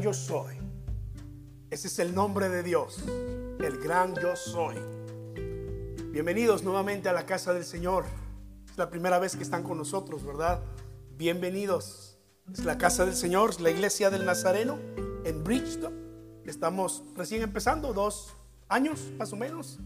yo 0.00 0.12
soy. 0.14 0.56
Ese 1.70 1.88
es 1.88 1.98
el 1.98 2.14
nombre 2.14 2.48
de 2.48 2.62
Dios, 2.62 3.02
el 3.58 3.78
gran 3.82 4.14
yo 4.14 4.36
soy. 4.36 4.76
Bienvenidos 6.12 6.62
nuevamente 6.62 7.08
a 7.08 7.12
la 7.12 7.26
casa 7.26 7.52
del 7.52 7.64
Señor. 7.64 8.04
Es 8.70 8.78
la 8.78 8.90
primera 8.90 9.18
vez 9.18 9.36
que 9.36 9.42
están 9.42 9.64
con 9.64 9.76
nosotros, 9.76 10.24
¿verdad? 10.24 10.62
Bienvenidos. 11.16 12.16
Es 12.52 12.64
la 12.64 12.78
casa 12.78 13.04
del 13.04 13.14
Señor, 13.14 13.60
la 13.60 13.70
iglesia 13.70 14.08
del 14.08 14.24
Nazareno 14.24 14.78
en 15.24 15.42
Bridgestone. 15.42 15.96
Estamos 16.44 17.02
recién 17.16 17.42
empezando, 17.42 17.92
dos 17.92 18.34
años 18.68 19.12
más 19.18 19.32
o 19.32 19.36
menos, 19.36 19.80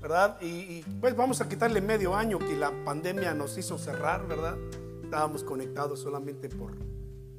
¿verdad? 0.00 0.40
Y, 0.40 0.82
pues 1.00 1.14
vamos 1.14 1.40
a 1.40 1.48
quitarle 1.48 1.80
medio 1.80 2.16
año 2.16 2.38
que 2.38 2.56
la 2.56 2.72
pandemia 2.84 3.34
nos 3.34 3.56
hizo 3.58 3.78
cerrar, 3.78 4.26
¿verdad? 4.26 4.56
Estábamos 5.04 5.44
conectados 5.44 6.00
solamente 6.00 6.48
por 6.48 6.72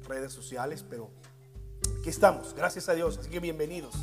redes 0.06 0.32
sociales, 0.32 0.84
pero 0.88 1.10
aquí 1.98 2.08
estamos, 2.08 2.54
gracias 2.54 2.88
a 2.88 2.94
Dios. 2.94 3.18
Así 3.18 3.30
que 3.30 3.40
bienvenidos. 3.40 3.94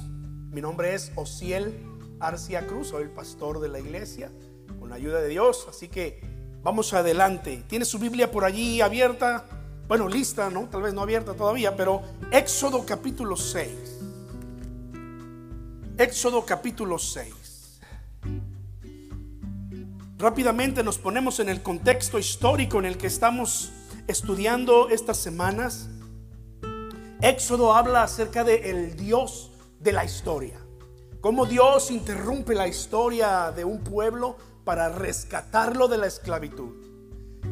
Mi 0.51 0.61
nombre 0.61 0.93
es 0.93 1.11
Ociel 1.15 1.73
Arcia 2.19 2.67
Cruz, 2.67 2.89
soy 2.89 3.03
el 3.03 3.09
pastor 3.09 3.59
de 3.59 3.69
la 3.69 3.79
iglesia, 3.79 4.31
con 4.79 4.89
la 4.89 4.95
ayuda 4.95 5.21
de 5.21 5.27
Dios. 5.27 5.65
Así 5.69 5.87
que 5.87 6.21
vamos 6.63 6.93
adelante. 6.93 7.63
¿Tiene 7.67 7.85
su 7.85 7.99
Biblia 7.99 8.31
por 8.31 8.45
allí 8.45 8.81
abierta? 8.81 9.45
Bueno, 9.87 10.07
lista, 10.07 10.49
¿no? 10.49 10.69
Tal 10.69 10.81
vez 10.81 10.93
no 10.93 11.01
abierta 11.01 11.33
todavía, 11.33 11.75
pero 11.75 12.01
Éxodo 12.31 12.85
capítulo 12.85 13.35
6. 13.35 13.69
Éxodo 15.97 16.45
capítulo 16.45 16.97
6. 16.97 17.79
Rápidamente 20.17 20.83
nos 20.83 20.97
ponemos 20.99 21.39
en 21.39 21.49
el 21.49 21.63
contexto 21.63 22.19
histórico 22.19 22.77
en 22.79 22.85
el 22.85 22.97
que 22.97 23.07
estamos 23.07 23.71
estudiando 24.07 24.89
estas 24.89 25.17
semanas. 25.17 25.89
Éxodo 27.21 27.75
habla 27.75 28.01
acerca 28.01 28.43
de 28.43 28.71
el 28.71 28.95
Dios 28.95 29.51
de 29.79 29.91
la 29.91 30.03
historia. 30.03 30.59
Cómo 31.21 31.45
Dios 31.45 31.91
interrumpe 31.91 32.55
la 32.55 32.67
historia 32.67 33.51
de 33.55 33.63
un 33.63 33.83
pueblo 33.83 34.37
para 34.63 34.89
rescatarlo 34.89 35.87
de 35.87 35.99
la 35.99 36.07
esclavitud. 36.07 36.73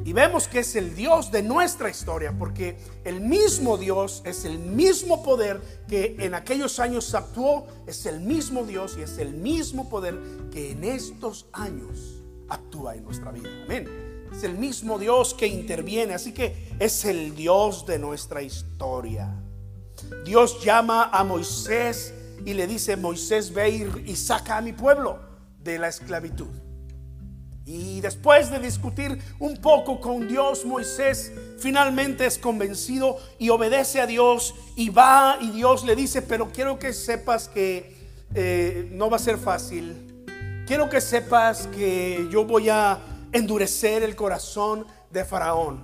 Y 0.05 0.13
vemos 0.13 0.47
que 0.47 0.59
es 0.59 0.75
el 0.75 0.95
Dios 0.95 1.31
de 1.31 1.43
nuestra 1.43 1.87
historia, 1.87 2.33
porque 2.35 2.79
el 3.03 3.21
mismo 3.21 3.77
Dios 3.77 4.23
es 4.25 4.43
el 4.43 4.57
mismo 4.57 5.21
poder 5.21 5.61
que 5.87 6.15
en 6.17 6.33
aquellos 6.33 6.79
años 6.79 7.13
actuó, 7.13 7.67
es 7.85 8.07
el 8.07 8.21
mismo 8.21 8.63
Dios 8.63 8.95
y 8.97 9.03
es 9.03 9.19
el 9.19 9.35
mismo 9.35 9.87
poder 9.87 10.17
que 10.51 10.71
en 10.71 10.83
estos 10.83 11.45
años 11.53 12.23
actúa 12.47 12.95
en 12.95 13.03
nuestra 13.03 13.31
vida. 13.31 13.49
Amén. 13.65 13.87
Es 14.35 14.43
el 14.43 14.57
mismo 14.57 14.97
Dios 14.97 15.35
que 15.35 15.45
interviene, 15.45 16.15
así 16.15 16.33
que 16.33 16.71
es 16.79 17.05
el 17.05 17.35
Dios 17.35 17.85
de 17.85 17.99
nuestra 17.99 18.41
historia. 18.41 19.31
Dios 20.25 20.63
llama 20.63 21.09
a 21.11 21.23
Moisés 21.23 22.13
y 22.45 22.53
le 22.53 22.67
dice, 22.67 22.95
Moisés 22.95 23.53
ve 23.53 23.89
y 24.05 24.15
saca 24.15 24.57
a 24.57 24.61
mi 24.61 24.73
pueblo 24.73 25.19
de 25.63 25.79
la 25.79 25.87
esclavitud. 25.87 26.47
Y 27.65 28.01
después 28.01 28.49
de 28.49 28.57
discutir 28.57 29.21
un 29.37 29.57
poco 29.57 30.01
con 30.01 30.27
Dios, 30.27 30.65
Moisés 30.65 31.31
finalmente 31.59 32.25
es 32.25 32.39
convencido 32.39 33.17
y 33.37 33.49
obedece 33.49 34.01
a 34.01 34.07
Dios 34.07 34.55
y 34.75 34.89
va 34.89 35.37
y 35.39 35.51
Dios 35.51 35.83
le 35.83 35.95
dice, 35.95 36.23
pero 36.23 36.51
quiero 36.51 36.79
que 36.79 36.93
sepas 36.93 37.47
que 37.47 37.95
eh, 38.33 38.89
no 38.91 39.09
va 39.11 39.17
a 39.17 39.19
ser 39.19 39.37
fácil. 39.37 40.25
Quiero 40.65 40.89
que 40.89 40.99
sepas 40.99 41.67
que 41.67 42.27
yo 42.31 42.43
voy 42.43 42.69
a 42.69 42.99
endurecer 43.31 44.01
el 44.01 44.15
corazón 44.15 44.87
de 45.11 45.23
Faraón. 45.23 45.83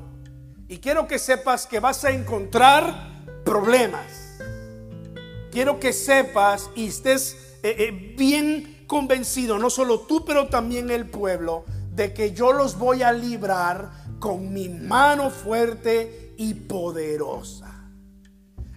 Y 0.68 0.78
quiero 0.78 1.08
que 1.08 1.20
sepas 1.20 1.68
que 1.68 1.80
vas 1.80 2.04
a 2.04 2.10
encontrar 2.10 3.15
problemas. 3.46 4.42
Quiero 5.52 5.80
que 5.80 5.94
sepas 5.94 6.70
y 6.76 6.88
estés 6.88 7.38
eh, 7.64 7.76
eh, 7.80 8.16
bien 8.18 8.84
convencido, 8.88 9.58
no 9.58 9.70
solo 9.70 10.02
tú, 10.02 10.26
pero 10.26 10.48
también 10.48 10.92
el 10.92 11.10
pueblo, 11.10 11.64
de 11.92 12.14
que 12.14 12.34
yo 12.34 12.52
los 12.52 12.78
voy 12.78 13.04
a 13.04 13.14
librar 13.14 13.90
con 14.20 14.54
mi 14.54 14.68
mano 14.68 15.30
fuerte 15.30 16.34
y 16.38 16.54
poderosa. 16.54 17.92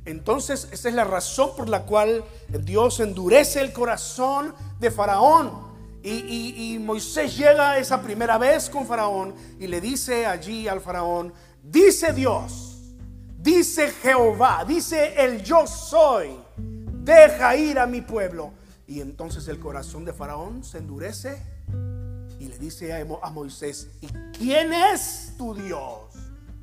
Entonces, 0.05 0.69
esa 0.73 0.89
es 0.89 0.95
la 0.95 1.05
razón 1.05 1.51
por 1.57 1.69
la 1.69 1.85
cual 1.85 2.25
Dios 2.49 3.01
endurece 3.01 3.61
el 3.61 3.73
corazón 3.73 4.55
de 4.79 4.91
Faraón. 4.91 5.69
Y, 6.03 6.79
Moisés 6.81 7.37
llega 7.37 7.77
esa 7.77 8.01
primera 8.01 8.39
vez 8.39 8.71
con 8.71 8.87
Faraón 8.87 9.35
y 9.59 9.67
le 9.67 9.81
dice 9.81 10.25
allí 10.25 10.67
al 10.67 10.81
Faraón, 10.81 11.35
dice 11.63 12.15
Dios, 12.15 12.68
dice 13.39 13.91
Jehová, 14.03 14.65
dice 14.67 15.15
el 15.25 15.43
yo 15.43 15.67
soy, 15.67 16.37
deja 16.57 17.57
ir 17.57 17.79
a 17.79 17.87
mi 17.87 18.03
pueblo. 18.03 18.53
Y 18.87 19.01
entonces 19.01 19.49
el 19.49 19.59
corazón 19.59 20.05
de 20.05 20.13
Faraón 20.13 20.65
se 20.65 20.79
endurece 20.79 21.43
y 22.39 22.49
le 22.49 22.59
dice 22.59 22.93
a 22.95 23.31
Moisés, 23.31 23.89
¿y 24.01 24.09
quién 24.37 24.73
es 24.73 25.35
tu 25.39 25.55
Dios? 25.55 26.15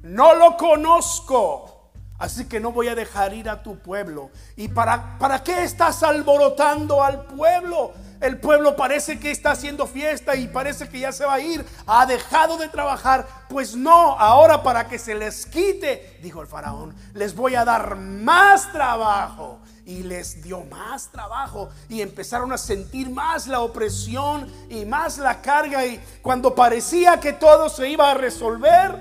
No 0.02 0.36
lo 0.36 0.58
conozco. 0.58 1.72
Así 2.18 2.46
que 2.46 2.60
no 2.60 2.72
voy 2.72 2.88
a 2.88 2.96
dejar 2.96 3.34
ir 3.34 3.50
a 3.50 3.62
tu 3.62 3.78
pueblo. 3.78 4.30
¿Y 4.56 4.70
para, 4.70 5.18
para 5.20 5.44
qué 5.44 5.64
estás 5.64 6.02
alborotando 6.02 7.04
al 7.04 7.26
pueblo? 7.26 7.92
El 8.26 8.40
pueblo 8.40 8.76
parece 8.76 9.20
que 9.20 9.30
está 9.30 9.52
haciendo 9.52 9.86
fiesta 9.86 10.36
y 10.36 10.48
parece 10.48 10.90
que 10.90 11.00
ya 11.00 11.12
se 11.12 11.26
va 11.26 11.36
a 11.36 11.40
ir. 11.40 11.64
Ha 11.86 12.08
dejado 12.08 12.58
de 12.58 12.68
trabajar. 12.68 13.28
Pues 13.50 13.76
no, 13.76 14.18
ahora 14.20 14.64
para 14.64 14.88
que 14.88 14.98
se 14.98 15.14
les 15.14 15.46
quite, 15.46 16.18
dijo 16.24 16.42
el 16.42 16.48
faraón, 16.48 16.96
les 17.14 17.36
voy 17.36 17.54
a 17.54 17.64
dar 17.64 17.96
más 17.96 18.72
trabajo. 18.72 19.60
Y 19.86 20.02
les 20.02 20.42
dio 20.42 20.62
más 20.64 21.12
trabajo 21.12 21.70
y 21.90 22.02
empezaron 22.02 22.52
a 22.52 22.58
sentir 22.58 23.12
más 23.12 23.46
la 23.46 23.60
opresión 23.60 24.52
y 24.68 24.84
más 24.84 25.20
la 25.20 25.44
carga. 25.44 25.86
Y 25.86 26.04
cuando 26.24 26.56
parecía 26.56 27.20
que 27.20 27.34
todo 27.34 27.70
se 27.70 27.88
iba 27.88 28.10
a 28.10 28.16
resolver, 28.16 28.98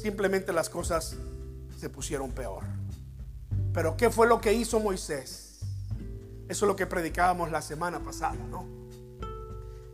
simplemente 0.00 0.52
las 0.52 0.70
cosas 0.70 1.16
se 1.76 1.88
pusieron 1.88 2.30
peor. 2.30 2.62
Pero 3.74 3.96
¿qué 3.96 4.10
fue 4.10 4.28
lo 4.28 4.40
que 4.40 4.52
hizo 4.52 4.78
Moisés? 4.78 5.49
Eso 6.50 6.64
es 6.64 6.68
lo 6.68 6.74
que 6.74 6.86
predicábamos 6.86 7.52
la 7.52 7.62
semana 7.62 8.00
pasada, 8.00 8.34
¿no? 8.50 8.66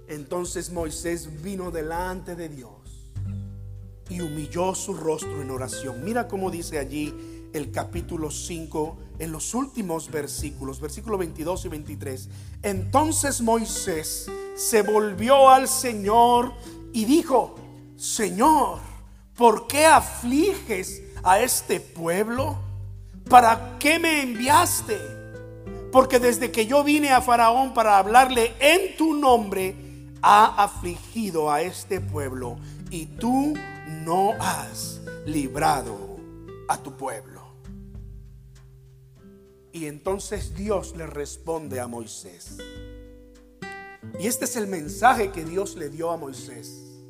Entonces 0.08 0.72
Moisés 0.72 1.42
vino 1.42 1.70
delante 1.70 2.34
de 2.34 2.48
Dios 2.48 3.12
y 4.08 4.22
humilló 4.22 4.74
su 4.74 4.94
rostro 4.94 5.42
en 5.42 5.50
oración. 5.50 6.02
Mira 6.02 6.26
cómo 6.26 6.50
dice 6.50 6.78
allí 6.78 7.50
el 7.52 7.70
capítulo 7.70 8.30
5 8.30 8.96
en 9.18 9.32
los 9.32 9.52
últimos 9.52 10.10
versículos, 10.10 10.80
versículo 10.80 11.18
22 11.18 11.66
y 11.66 11.68
23. 11.68 12.28
Entonces 12.62 13.42
Moisés 13.42 14.30
se 14.56 14.80
volvió 14.80 15.50
al 15.50 15.68
Señor 15.68 16.54
y 16.94 17.04
dijo, 17.04 17.54
Señor, 17.98 18.78
¿por 19.36 19.66
qué 19.66 19.84
afliges 19.84 21.02
a 21.22 21.38
este 21.38 21.80
pueblo? 21.80 22.56
¿Para 23.28 23.76
qué 23.78 23.98
me 23.98 24.22
enviaste? 24.22 25.15
Porque 25.96 26.18
desde 26.18 26.52
que 26.52 26.66
yo 26.66 26.84
vine 26.84 27.08
a 27.08 27.22
Faraón 27.22 27.72
para 27.72 27.96
hablarle 27.96 28.52
en 28.60 28.98
tu 28.98 29.14
nombre, 29.14 29.74
ha 30.20 30.62
afligido 30.62 31.50
a 31.50 31.62
este 31.62 32.02
pueblo 32.02 32.58
y 32.90 33.06
tú 33.06 33.54
no 34.04 34.34
has 34.38 35.00
librado 35.24 36.18
a 36.68 36.76
tu 36.82 36.98
pueblo. 36.98 37.40
Y 39.72 39.86
entonces 39.86 40.54
Dios 40.54 40.94
le 40.98 41.06
responde 41.06 41.80
a 41.80 41.86
Moisés. 41.86 42.58
Y 44.20 44.26
este 44.26 44.44
es 44.44 44.56
el 44.56 44.66
mensaje 44.66 45.30
que 45.30 45.46
Dios 45.46 45.76
le 45.76 45.88
dio 45.88 46.10
a 46.10 46.18
Moisés. 46.18 47.00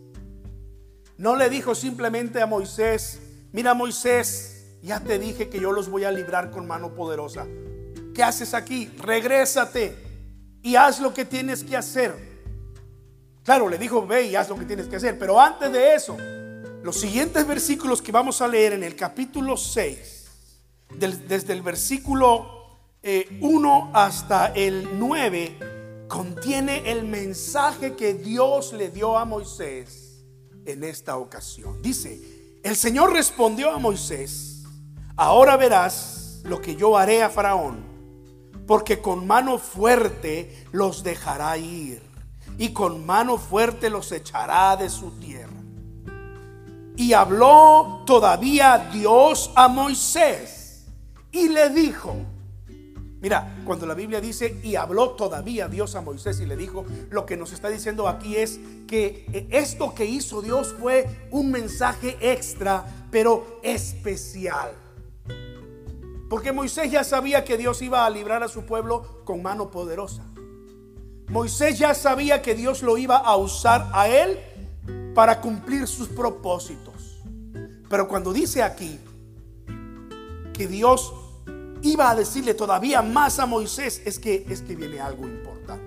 No 1.19 1.35
le 1.35 1.51
dijo 1.51 1.75
simplemente 1.75 2.41
a 2.41 2.47
Moisés, 2.47 3.19
mira 3.51 3.75
Moisés, 3.75 4.77
ya 4.81 5.01
te 5.01 5.19
dije 5.19 5.49
que 5.49 5.59
yo 5.59 5.73
los 5.73 5.89
voy 5.89 6.05
a 6.05 6.13
librar 6.13 6.53
con 6.53 6.69
mano 6.69 6.95
poderosa. 6.95 7.49
¿Qué 8.17 8.23
haces 8.23 8.55
aquí? 8.55 8.91
Regrésate 8.97 9.95
y 10.63 10.75
haz 10.75 11.01
lo 11.01 11.13
que 11.13 11.27
tienes 11.27 11.63
que 11.63 11.77
hacer. 11.77 12.15
Claro, 13.45 13.69
le 13.69 13.77
dijo, 13.77 14.07
ve 14.07 14.23
y 14.23 14.35
haz 14.35 14.49
lo 14.49 14.57
que 14.57 14.65
tienes 14.65 14.89
que 14.89 14.97
hacer. 14.97 15.19
Pero 15.19 15.39
antes 15.39 15.71
de 15.71 15.95
eso, 15.95 16.17
los 16.83 16.99
siguientes 16.99 17.47
versículos 17.47 18.01
que 18.01 18.13
vamos 18.13 18.41
a 18.41 18.49
leer 18.49 18.73
en 18.73 18.85
el 18.85 18.97
capítulo 18.97 19.59
6, 19.59 20.25
desde 20.99 21.53
el 21.53 21.61
versículo 21.61 22.79
1 23.43 23.91
hasta 23.93 24.47
el 24.55 24.99
9 24.99 26.07
contiene 26.09 26.91
el 26.91 27.05
mensaje 27.05 27.97
que 27.97 28.15
Dios 28.15 28.73
le 28.73 28.89
dio 28.89 29.19
a 29.19 29.27
Moisés 29.27 30.25
en 30.65 30.85
esta 30.85 31.19
ocasión. 31.19 31.83
Dice, 31.83 32.61
el 32.65 32.77
Señor 32.77 33.13
respondió 33.13 33.73
a 33.73 33.79
Moisés, 33.79 34.65
ahora 35.17 35.59
verás 35.59 36.41
lo 36.45 36.63
que 36.63 36.77
yo 36.77 36.97
haré 36.97 37.23
a 37.23 37.29
Faraón, 37.29 37.96
porque 38.67 39.01
con 39.01 39.27
mano 39.27 39.59
fuerte 39.59 40.67
los 40.73 41.03
dejará 41.03 41.57
ir 41.57 42.03
y 42.59 42.71
con 42.73 43.05
mano 43.05 43.39
fuerte 43.39 43.91
los 43.91 44.11
echará 44.13 44.77
de 44.77 44.89
su 44.89 45.13
tierra. 45.13 45.53
Y 46.97 47.13
habló 47.13 48.03
todavía 48.07 48.91
Dios 48.93 49.51
a 49.55 49.69
Moisés 49.69 50.87
y 51.31 51.49
le 51.49 51.69
dijo, 51.69 52.17
Mira, 53.21 53.57
cuando 53.65 53.87
la 53.87 53.95
Biblia 53.95 54.21
dice 54.21 54.61
y 54.63 54.77
habló 54.77 55.11
todavía 55.11 55.69
Dios 55.69 55.95
a 55.95 56.01
Moisés 56.01 56.39
y 56.41 56.47
le 56.47 56.57
dijo, 56.57 56.85
lo 57.11 57.25
que 57.25 57.37
nos 57.37 57.51
está 57.53 57.69
diciendo 57.69 58.09
aquí 58.09 58.37
es 58.37 58.61
que 58.87 59.27
eh, 59.33 59.49
esto 59.51 59.95
que 59.95 60.05
hizo 60.05 60.43
Dios 60.43 60.75
fue 60.79 61.07
un 61.31 61.51
mensaje 61.51 62.17
extra, 62.21 62.85
pero 63.11 63.59
especial. 63.63 64.71
Porque 66.29 66.53
Moisés 66.53 66.91
ya 66.91 67.05
sabía 67.05 67.45
que 67.45 67.57
Dios 67.57 67.83
iba 67.83 68.05
a 68.05 68.11
librar 68.11 68.43
a 68.43 68.49
su 68.49 68.65
pueblo 68.65 69.23
con 69.25 69.43
mano 69.43 69.71
poderosa. 69.71 70.25
Moisés 71.29 71.79
ya 71.79 71.95
sabía 71.95 72.43
que 72.43 72.55
Dios 72.55 72.83
lo 72.83 72.99
iba 72.99 73.17
a 73.17 73.37
usar 73.37 73.89
a 73.93 74.09
él 74.09 74.39
para 75.15 75.41
cumplir 75.41 75.87
sus 75.87 76.09
propósitos. 76.09 77.23
Pero 77.89 78.09
cuando 78.09 78.33
dice 78.33 78.63
aquí 78.63 78.99
que 80.53 80.67
Dios 80.67 81.13
iba 81.83 82.11
a 82.11 82.15
decirle 82.15 82.55
todavía 82.55 83.03
más 83.03 83.39
a 83.39 83.47
Moisés, 83.47 84.03
es 84.05 84.19
que, 84.19 84.47
es 84.49 84.63
que 84.63 84.75
viene 84.75 85.01
algo 85.01 85.27
importante. 85.27 85.85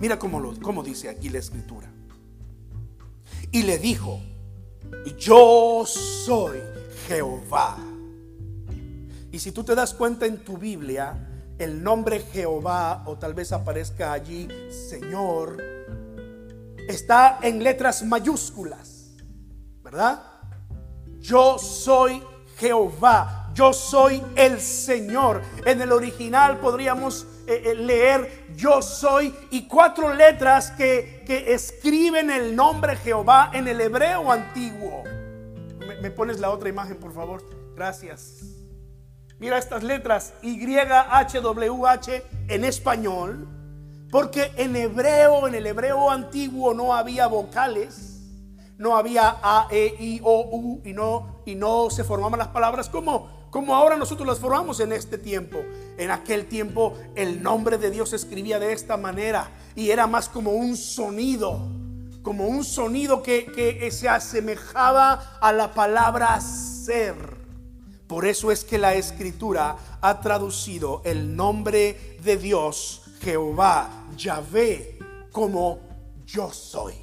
Mira 0.00 0.18
cómo, 0.18 0.54
cómo 0.60 0.82
dice 0.82 1.08
aquí 1.08 1.28
la 1.28 1.38
escritura. 1.38 1.90
Y 3.52 3.62
le 3.62 3.78
dijo, 3.78 4.20
yo 5.18 5.84
soy 5.86 6.58
Jehová. 7.06 7.76
Y 9.32 9.38
si 9.38 9.52
tú 9.52 9.64
te 9.64 9.74
das 9.74 9.94
cuenta 9.94 10.26
en 10.26 10.38
tu 10.44 10.58
Biblia, 10.58 11.16
el 11.58 11.82
nombre 11.82 12.20
Jehová, 12.20 13.02
o 13.06 13.16
tal 13.18 13.34
vez 13.34 13.52
aparezca 13.52 14.12
allí 14.12 14.48
Señor, 14.70 15.62
está 16.88 17.38
en 17.42 17.62
letras 17.62 18.02
mayúsculas, 18.02 19.14
¿verdad? 19.82 20.22
Yo 21.20 21.58
soy 21.58 22.22
Jehová 22.56 23.40
yo 23.54 23.72
soy 23.72 24.22
el 24.36 24.60
Señor. 24.60 25.42
En 25.64 25.80
el 25.80 25.92
original 25.92 26.58
podríamos 26.58 27.26
eh, 27.46 27.62
eh, 27.66 27.74
leer 27.74 28.46
yo 28.56 28.82
soy 28.82 29.34
y 29.50 29.66
cuatro 29.66 30.14
letras 30.14 30.70
que, 30.70 31.22
que, 31.26 31.52
escriben 31.52 32.30
el 32.30 32.54
nombre 32.54 32.96
Jehová 32.96 33.50
en 33.52 33.68
el 33.68 33.80
hebreo 33.80 34.30
antiguo. 34.30 35.04
¿Me, 36.00 36.10
pones 36.10 36.40
la 36.40 36.50
otra 36.50 36.68
imagen, 36.68 36.96
por 36.96 37.12
favor? 37.12 37.42
Gracias. 37.74 38.49
Mira 39.40 39.56
estas 39.56 39.82
letras 39.82 40.34
YHWH 40.42 42.22
en 42.48 42.64
español, 42.64 43.48
porque 44.10 44.52
en 44.56 44.76
hebreo, 44.76 45.48
en 45.48 45.54
el 45.54 45.66
hebreo 45.66 46.10
antiguo 46.10 46.74
no 46.74 46.92
había 46.94 47.26
vocales, 47.26 48.20
no 48.76 48.98
había 48.98 49.38
A, 49.42 49.66
E, 49.70 49.94
I, 49.98 50.20
O, 50.22 50.46
U 50.52 50.82
y 50.84 50.92
no, 50.92 51.42
y 51.46 51.54
no 51.54 51.88
se 51.88 52.04
formaban 52.04 52.38
las 52.38 52.48
palabras 52.48 52.90
como 52.90 53.40
como 53.50 53.74
ahora 53.74 53.96
nosotros 53.96 54.28
las 54.28 54.38
formamos 54.38 54.78
en 54.78 54.92
este 54.92 55.18
tiempo. 55.18 55.58
En 55.98 56.10
aquel 56.10 56.46
tiempo 56.46 56.94
el 57.16 57.42
nombre 57.42 57.78
de 57.78 57.90
Dios 57.90 58.10
se 58.10 58.16
escribía 58.16 58.60
de 58.60 58.72
esta 58.72 58.96
manera 58.96 59.50
y 59.74 59.90
era 59.90 60.06
más 60.06 60.28
como 60.28 60.52
un 60.52 60.76
sonido, 60.76 61.58
como 62.22 62.46
un 62.46 62.62
sonido 62.62 63.22
que, 63.22 63.46
que 63.46 63.90
se 63.90 64.08
asemejaba 64.08 65.38
a 65.40 65.52
la 65.52 65.74
palabra 65.74 66.40
ser. 66.40 67.29
Por 68.10 68.26
eso 68.26 68.50
es 68.50 68.64
que 68.64 68.76
la 68.76 68.94
escritura 68.94 69.76
ha 70.00 70.20
traducido 70.20 71.00
el 71.04 71.36
nombre 71.36 72.18
de 72.24 72.36
Dios, 72.36 73.02
Jehová, 73.20 74.08
Yahvé, 74.16 74.98
como 75.30 75.78
yo 76.26 76.52
soy. 76.52 76.94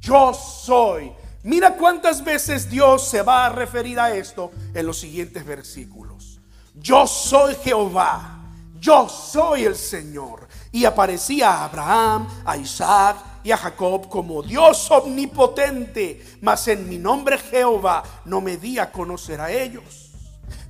Yo 0.00 0.32
soy 0.32 1.12
Mira 1.42 1.76
cuántas 1.76 2.24
veces 2.24 2.70
Dios 2.70 3.06
se 3.06 3.20
va 3.20 3.44
a 3.44 3.50
referir 3.50 4.00
a 4.00 4.16
esto 4.16 4.50
en 4.72 4.86
los 4.86 4.98
siguientes 4.98 5.44
versículos. 5.44 6.40
Yo 6.74 7.06
soy 7.06 7.54
Jehová, 7.56 8.38
yo 8.80 9.06
soy 9.10 9.64
el 9.64 9.76
Señor. 9.76 10.48
Y 10.72 10.86
aparecía 10.86 11.50
a 11.50 11.64
Abraham, 11.66 12.26
a 12.46 12.56
Isaac 12.56 13.33
y 13.44 13.52
a 13.52 13.56
Jacob 13.56 14.08
como 14.08 14.42
Dios 14.42 14.90
omnipotente, 14.90 16.24
mas 16.40 16.66
en 16.66 16.88
mi 16.88 16.98
nombre 16.98 17.38
Jehová 17.38 18.02
no 18.24 18.40
me 18.40 18.56
di 18.56 18.78
a 18.80 18.90
conocer 18.90 19.40
a 19.40 19.52
ellos. 19.52 20.10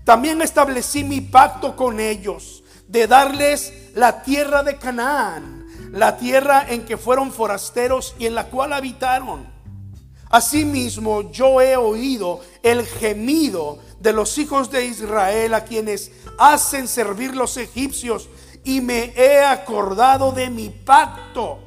También 0.05 0.43
establecí 0.43 1.03
mi 1.03 1.23
pacto 1.23 1.75
con 1.75 1.99
ellos 1.99 2.63
de 2.87 3.07
darles 3.07 3.73
la 3.95 4.23
tierra 4.23 4.63
de 4.63 4.77
Canaán, 4.77 5.65
la 5.93 6.19
tierra 6.19 6.67
en 6.69 6.85
que 6.85 6.99
fueron 6.99 7.33
forasteros 7.33 8.15
y 8.19 8.27
en 8.27 8.35
la 8.35 8.49
cual 8.51 8.75
habitaron 8.75 9.55
Asimismo, 10.35 11.31
yo 11.31 11.61
he 11.61 11.77
oído 11.77 12.41
el 12.65 12.85
gemido 12.85 13.79
de 14.01 14.13
los 14.13 14.37
hijos 14.37 14.69
de 14.69 14.85
Israel 14.85 15.55
a 15.55 15.65
quienes 15.65 16.11
hacen 16.39 16.89
servir 16.89 17.37
los 17.37 17.57
egipcios 17.57 18.29
y 18.65 18.81
me 18.81 19.13
he 19.15 19.45
acordado 19.45 20.33
de 20.33 20.51
mi 20.51 20.71
pacto. 20.71 21.61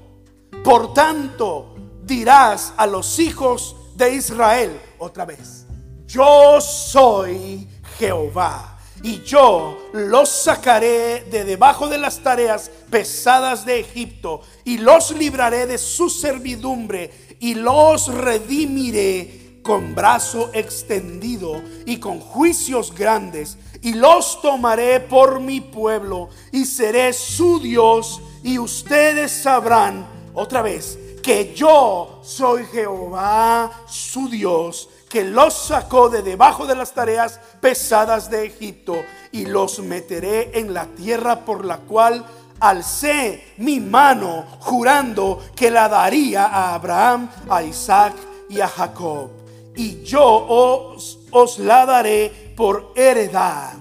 Por 0.64 0.94
tanto, 0.94 1.76
dirás 2.04 2.74
a 2.78 2.86
los 2.88 3.20
hijos 3.20 3.76
de 3.96 4.16
Israel 4.16 4.80
otra 5.00 5.26
vez, 5.26 5.66
yo 6.08 6.60
soy 6.62 7.68
Jehová 7.98 8.78
y 9.04 9.22
yo 9.24 9.78
los 9.94 10.30
sacaré 10.30 11.24
de 11.30 11.44
debajo 11.44 11.88
de 11.88 11.98
las 11.98 12.20
tareas 12.20 12.72
pesadas 12.90 13.66
de 13.66 13.80
Egipto 13.80 14.42
y 14.64 14.78
los 14.78 15.12
libraré 15.12 15.66
de 15.68 15.78
su 15.78 16.10
servidumbre 16.10 17.12
y 17.40 17.54
los 17.54 18.08
redimiré 18.08 19.62
con 19.68 19.94
brazo 19.94 20.50
extendido 20.54 21.62
y 21.86 21.98
con 21.98 22.22
juicios 22.22 22.96
grandes, 22.96 23.58
y 23.82 23.96
los 23.96 24.42
tomaré 24.42 25.02
por 25.02 25.42
mi 25.42 25.60
pueblo, 25.60 26.30
y 26.54 26.64
seré 26.64 27.12
su 27.12 27.60
Dios, 27.60 28.22
y 28.44 28.60
ustedes 28.60 29.30
sabrán 29.30 30.08
otra 30.38 30.62
vez 30.62 31.00
que 31.24 31.56
yo 31.56 32.22
soy 32.24 32.64
Jehová, 32.66 33.72
su 33.88 34.30
Dios, 34.30 34.88
que 35.10 35.24
los 35.24 35.54
sacó 35.54 36.10
de 36.10 36.22
debajo 36.22 36.68
de 36.68 36.76
las 36.76 36.94
tareas 36.94 37.40
pesadas 37.60 38.30
de 38.30 38.46
Egipto, 38.46 38.96
y 39.32 39.46
los 39.46 39.80
meteré 39.80 40.52
en 40.60 40.76
la 40.76 40.86
tierra 40.86 41.44
por 41.44 41.66
la 41.66 41.80
cual 41.80 42.24
alcé 42.60 43.56
mi 43.58 43.80
mano 43.80 44.46
jurando 44.60 45.42
que 45.56 45.72
la 45.72 45.90
daría 45.90 46.46
a 46.46 46.76
Abraham, 46.76 47.32
a 47.50 47.64
Isaac 47.64 48.14
y 48.48 48.62
a 48.62 48.68
Jacob. 48.68 49.32
Y 49.76 50.04
yo 50.04 50.24
os, 50.24 51.18
os 51.32 51.58
la 51.58 51.86
daré 51.88 52.54
por 52.56 52.94
heredad. 52.96 53.74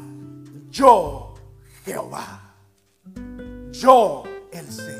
Yo, 0.71 1.35
Jehová. 1.85 2.55
Yo, 3.73 4.23
el 4.53 4.73
Señor. 4.73 4.96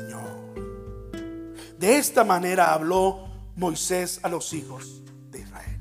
De 1.77 1.97
esta 1.97 2.23
manera 2.23 2.73
habló 2.73 3.27
Moisés 3.55 4.19
a 4.23 4.29
los 4.29 4.51
hijos 4.53 5.03
de 5.29 5.39
Israel. 5.41 5.79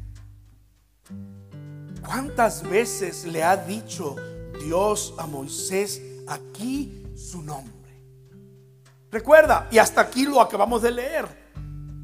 ¿Cuántas 2.04 2.62
veces 2.62 3.24
le 3.24 3.42
ha 3.42 3.56
dicho 3.56 4.14
Dios 4.62 5.14
a 5.18 5.26
Moisés 5.26 6.02
aquí 6.26 7.02
su 7.16 7.42
nombre? 7.42 7.72
Recuerda, 9.10 9.68
y 9.70 9.78
hasta 9.78 10.02
aquí 10.02 10.26
lo 10.26 10.40
acabamos 10.40 10.82
de 10.82 10.90
leer. 10.90 11.46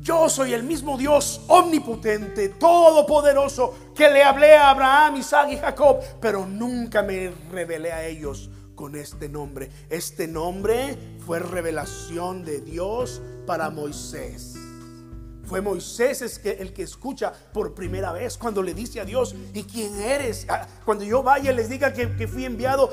Yo 0.00 0.28
soy 0.28 0.54
el 0.54 0.62
mismo 0.62 0.96
Dios 0.96 1.42
omnipotente, 1.46 2.48
todopoderoso, 2.48 3.92
que 3.94 4.10
le 4.10 4.22
hablé 4.24 4.56
a 4.56 4.70
Abraham, 4.70 5.16
Isaac 5.16 5.50
y 5.52 5.56
Jacob, 5.58 6.00
pero 6.20 6.46
nunca 6.46 7.02
me 7.02 7.30
revelé 7.50 7.92
a 7.92 8.04
ellos 8.06 8.50
con 8.74 8.96
este 8.96 9.28
nombre. 9.28 9.70
Este 9.88 10.26
nombre 10.26 11.11
fue 11.26 11.38
revelación 11.38 12.44
de 12.44 12.60
Dios 12.60 13.20
para 13.46 13.70
Moisés. 13.70 14.54
Fue 15.44 15.60
Moisés 15.60 16.40
el 16.44 16.72
que 16.72 16.82
escucha 16.82 17.32
por 17.52 17.74
primera 17.74 18.12
vez 18.12 18.38
cuando 18.38 18.62
le 18.62 18.74
dice 18.74 19.00
a 19.00 19.04
Dios, 19.04 19.34
¿y 19.52 19.64
quién 19.64 20.00
eres? 20.00 20.46
Ah, 20.48 20.66
cuando 20.84 21.04
yo 21.04 21.22
vaya 21.22 21.52
les 21.52 21.68
diga 21.68 21.92
que, 21.92 22.14
que 22.16 22.26
fui 22.26 22.44
enviado, 22.44 22.90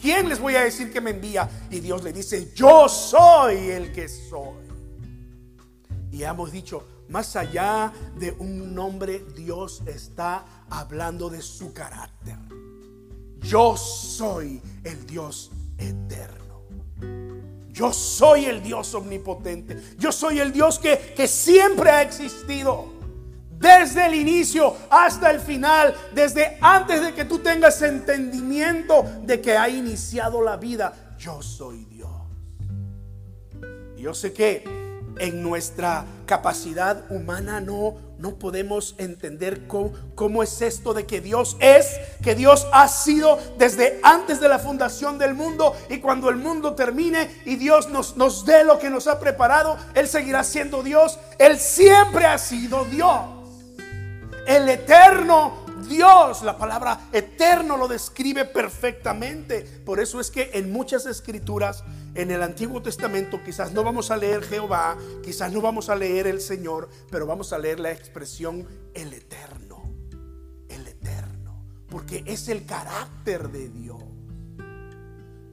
¿quién 0.00 0.28
les 0.28 0.38
voy 0.38 0.54
a 0.54 0.62
decir 0.62 0.92
que 0.92 1.00
me 1.00 1.10
envía? 1.10 1.48
Y 1.70 1.80
Dios 1.80 2.02
le 2.02 2.12
dice, 2.12 2.52
yo 2.54 2.88
soy 2.88 3.70
el 3.70 3.92
que 3.92 4.08
soy. 4.08 4.60
Y 6.12 6.22
hemos 6.22 6.52
dicho, 6.52 6.84
más 7.08 7.34
allá 7.34 7.92
de 8.16 8.32
un 8.32 8.74
nombre, 8.74 9.24
Dios 9.34 9.82
está 9.86 10.44
hablando 10.70 11.28
de 11.28 11.42
su 11.42 11.72
carácter. 11.72 12.36
Yo 13.40 13.76
soy 13.76 14.60
el 14.84 15.06
Dios 15.06 15.50
eterno. 15.78 16.49
Yo 17.80 17.94
soy 17.94 18.44
el 18.44 18.62
Dios 18.62 18.94
omnipotente. 18.94 19.74
Yo 19.96 20.12
soy 20.12 20.38
el 20.38 20.52
Dios 20.52 20.78
que, 20.78 21.14
que 21.16 21.26
siempre 21.26 21.88
ha 21.88 22.02
existido 22.02 22.92
desde 23.52 24.04
el 24.04 24.16
inicio 24.16 24.76
hasta 24.90 25.30
el 25.30 25.40
final, 25.40 25.94
desde 26.14 26.58
antes 26.60 27.00
de 27.00 27.14
que 27.14 27.24
tú 27.24 27.38
tengas 27.38 27.80
entendimiento 27.80 29.02
de 29.22 29.40
que 29.40 29.56
ha 29.56 29.70
iniciado 29.70 30.42
la 30.42 30.58
vida, 30.58 31.14
yo 31.18 31.40
soy 31.40 31.86
Dios. 31.86 32.10
Yo 33.96 34.12
sé 34.12 34.34
que 34.34 34.62
en 35.18 35.42
nuestra 35.42 36.04
capacidad 36.26 37.10
humana 37.10 37.62
no, 37.62 37.96
no 38.20 38.34
podemos 38.34 38.94
entender 38.98 39.66
cómo, 39.66 40.42
es 40.42 40.60
esto 40.60 40.92
de 40.92 41.06
que 41.06 41.22
Dios 41.22 41.56
es, 41.58 41.98
que 42.22 42.34
Dios 42.34 42.66
ha 42.72 42.86
sido 42.86 43.38
desde 43.58 43.98
antes 44.02 44.40
de 44.40 44.48
la 44.48 44.58
fundación 44.58 45.18
del 45.18 45.34
mundo 45.34 45.74
y 45.88 45.98
cuando 45.98 46.28
el 46.28 46.36
mundo 46.36 46.74
termine 46.74 47.30
y 47.46 47.56
Dios 47.56 47.88
nos, 47.88 48.18
nos 48.18 48.44
dé 48.44 48.62
lo 48.64 48.78
que 48.78 48.90
nos 48.90 49.06
ha 49.06 49.18
preparado, 49.18 49.78
Él 49.94 50.06
seguirá 50.06 50.44
siendo 50.44 50.82
Dios. 50.82 51.18
Él 51.38 51.58
siempre 51.58 52.26
ha 52.26 52.36
sido 52.36 52.84
Dios. 52.84 53.20
El 54.46 54.68
eterno 54.68 55.59
Dios, 55.88 56.42
la 56.42 56.56
palabra 56.56 57.08
eterno 57.12 57.76
lo 57.76 57.88
describe 57.88 58.44
perfectamente. 58.44 59.62
Por 59.84 60.00
eso 60.00 60.20
es 60.20 60.30
que 60.30 60.50
en 60.54 60.72
muchas 60.72 61.06
escrituras, 61.06 61.84
en 62.14 62.30
el 62.30 62.42
Antiguo 62.42 62.82
Testamento, 62.82 63.42
quizás 63.44 63.72
no 63.72 63.84
vamos 63.84 64.10
a 64.10 64.16
leer 64.16 64.42
Jehová, 64.42 64.96
quizás 65.22 65.52
no 65.52 65.60
vamos 65.60 65.88
a 65.88 65.96
leer 65.96 66.26
el 66.26 66.40
Señor, 66.40 66.88
pero 67.10 67.26
vamos 67.26 67.52
a 67.52 67.58
leer 67.58 67.80
la 67.80 67.92
expresión 67.92 68.66
el 68.94 69.12
eterno. 69.12 69.82
El 70.68 70.86
eterno. 70.86 71.64
Porque 71.88 72.22
es 72.26 72.48
el 72.48 72.66
carácter 72.66 73.48
de 73.50 73.68
Dios. 73.68 74.02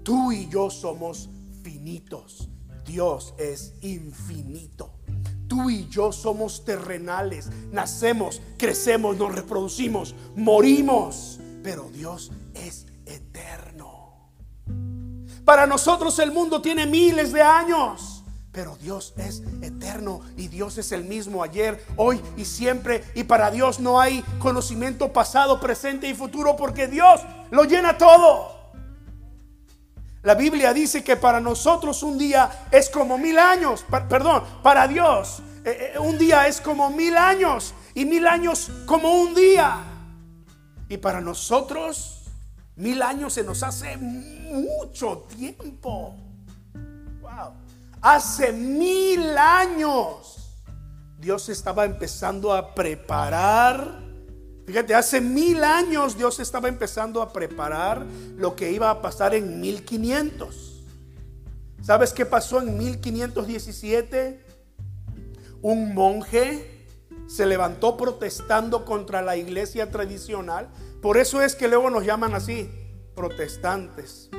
Tú 0.03 0.31
y 0.31 0.47
yo 0.49 0.69
somos 0.69 1.29
finitos. 1.63 2.49
Dios 2.85 3.33
es 3.37 3.73
infinito. 3.81 4.96
Tú 5.57 5.71
y 5.71 5.87
yo 5.89 6.11
somos 6.11 6.63
terrenales. 6.63 7.49
Nacemos, 7.71 8.43
crecemos, 8.59 9.17
nos 9.17 9.33
reproducimos, 9.33 10.13
morimos. 10.35 11.39
Pero 11.63 11.89
Dios 11.89 12.31
es 12.53 12.85
eterno. 13.07 14.29
Para 15.43 15.65
nosotros 15.65 16.19
el 16.19 16.31
mundo 16.31 16.61
tiene 16.61 16.85
miles 16.85 17.33
de 17.33 17.41
años. 17.41 18.23
Pero 18.51 18.75
Dios 18.75 19.15
es 19.17 19.41
eterno 19.63 20.21
y 20.37 20.47
Dios 20.47 20.77
es 20.77 20.91
el 20.91 21.05
mismo 21.05 21.41
ayer, 21.41 21.83
hoy 21.95 22.21
y 22.37 22.45
siempre. 22.45 23.03
Y 23.15 23.23
para 23.23 23.49
Dios 23.49 23.79
no 23.79 23.99
hay 23.99 24.21
conocimiento 24.37 25.11
pasado, 25.11 25.59
presente 25.59 26.07
y 26.07 26.13
futuro 26.13 26.55
porque 26.55 26.87
Dios 26.87 27.21
lo 27.49 27.63
llena 27.63 27.97
todo. 27.97 28.55
La 30.21 30.35
Biblia 30.35 30.71
dice 30.71 31.03
que 31.03 31.15
para 31.15 31.39
nosotros 31.39 32.03
un 32.03 32.19
día 32.19 32.67
es 32.69 32.91
como 32.91 33.17
mil 33.17 33.39
años. 33.39 33.83
Perdón, 34.07 34.43
para 34.61 34.87
Dios 34.87 35.41
eh, 35.67 35.91
eh, 35.95 35.99
un 35.99 36.17
día 36.17 36.47
es 36.47 36.61
como 36.61 36.89
mil 36.89 37.17
años 37.17 37.73
y 37.93 38.05
mil 38.05 38.25
años 38.25 38.71
como 38.85 39.21
un 39.21 39.35
día. 39.35 39.83
Y 40.87 40.97
para 40.97 41.19
nosotros 41.19 42.23
mil 42.75 43.01
años 43.01 43.33
se 43.33 43.43
nos 43.43 43.63
hace 43.63 43.97
mucho 43.97 45.27
tiempo. 45.35 46.15
Wow. 47.21 47.53
Hace 48.01 48.53
mil 48.53 49.37
años 49.37 50.55
Dios 51.19 51.49
estaba 51.49 51.83
empezando 51.83 52.53
a 52.53 52.73
preparar 52.73 54.07
Fíjate, 54.67 54.93
hace 54.93 55.21
mil 55.21 55.63
años 55.63 56.17
Dios 56.17 56.41
estaba 56.41 56.67
empezando 56.67 57.21
a 57.21 57.31
preparar 57.31 58.05
lo 58.35 58.53
que 58.53 58.69
iba 58.69 58.89
a 58.89 59.01
pasar 59.01 59.33
en 59.33 59.61
1500. 59.61 60.83
¿Sabes 61.81 62.11
qué 62.11 62.25
pasó 62.25 62.59
en 62.59 62.77
1517? 62.77 64.46
Un 65.61 65.93
monje 65.93 66.77
se 67.27 67.45
levantó 67.45 67.97
protestando 67.97 68.85
contra 68.85 69.21
la 69.21 69.35
iglesia 69.35 69.91
tradicional. 69.91 70.69
Por 71.01 71.17
eso 71.17 71.41
es 71.41 71.55
que 71.55 71.67
luego 71.67 71.89
nos 71.89 72.05
llaman 72.05 72.33
así, 72.33 72.69
protestantes. 73.15 74.29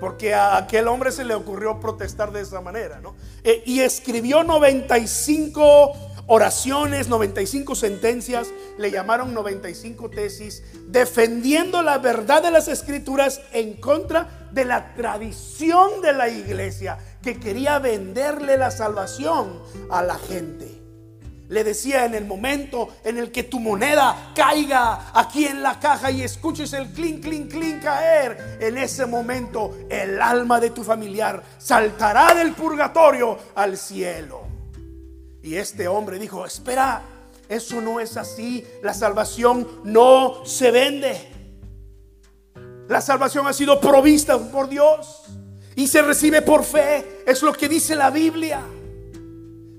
Porque 0.00 0.34
a 0.34 0.56
aquel 0.56 0.88
hombre 0.88 1.12
se 1.12 1.24
le 1.24 1.34
ocurrió 1.34 1.80
protestar 1.80 2.32
de 2.32 2.40
esa 2.40 2.60
manera, 2.60 3.00
¿no? 3.00 3.14
Eh, 3.42 3.62
y 3.66 3.80
escribió 3.80 4.42
95 4.42 5.92
oraciones, 6.26 7.08
95 7.08 7.74
sentencias, 7.74 8.48
le 8.78 8.90
llamaron 8.90 9.34
95 9.34 10.10
tesis, 10.10 10.62
defendiendo 10.88 11.82
la 11.82 11.98
verdad 11.98 12.42
de 12.42 12.50
las 12.50 12.68
escrituras 12.68 13.42
en 13.52 13.74
contra 13.74 14.48
de 14.50 14.64
la 14.64 14.94
tradición 14.94 16.00
de 16.00 16.12
la 16.12 16.28
iglesia 16.28 16.98
que 17.24 17.40
quería 17.40 17.78
venderle 17.78 18.58
la 18.58 18.70
salvación 18.70 19.62
a 19.90 20.02
la 20.02 20.16
gente. 20.16 20.82
Le 21.48 21.64
decía 21.64 22.04
en 22.04 22.14
el 22.14 22.26
momento 22.26 22.88
en 23.02 23.16
el 23.16 23.32
que 23.32 23.44
tu 23.44 23.60
moneda 23.60 24.32
caiga 24.34 25.10
aquí 25.14 25.46
en 25.46 25.62
la 25.62 25.80
caja 25.80 26.10
y 26.10 26.22
escuches 26.22 26.74
el 26.74 26.92
clink, 26.92 27.22
clink, 27.22 27.50
clink 27.50 27.82
caer, 27.82 28.58
en 28.60 28.76
ese 28.76 29.06
momento 29.06 29.74
el 29.88 30.20
alma 30.20 30.60
de 30.60 30.70
tu 30.70 30.84
familiar 30.84 31.42
saltará 31.56 32.34
del 32.34 32.52
purgatorio 32.52 33.38
al 33.54 33.78
cielo. 33.78 34.42
Y 35.42 35.54
este 35.54 35.88
hombre 35.88 36.18
dijo, 36.18 36.44
espera, 36.44 37.02
eso 37.48 37.80
no 37.80 38.00
es 38.00 38.18
así. 38.18 38.66
La 38.82 38.92
salvación 38.92 39.66
no 39.84 40.44
se 40.44 40.70
vende. 40.70 41.30
La 42.88 43.00
salvación 43.00 43.46
ha 43.46 43.52
sido 43.54 43.80
provista 43.80 44.38
por 44.38 44.68
Dios 44.68 45.24
y 45.76 45.86
se 45.86 46.02
recibe 46.02 46.42
por 46.42 46.64
fe. 46.64 47.22
Es 47.26 47.42
lo 47.42 47.52
que 47.52 47.68
dice 47.68 47.96
la 47.96 48.10
Biblia. 48.10 48.62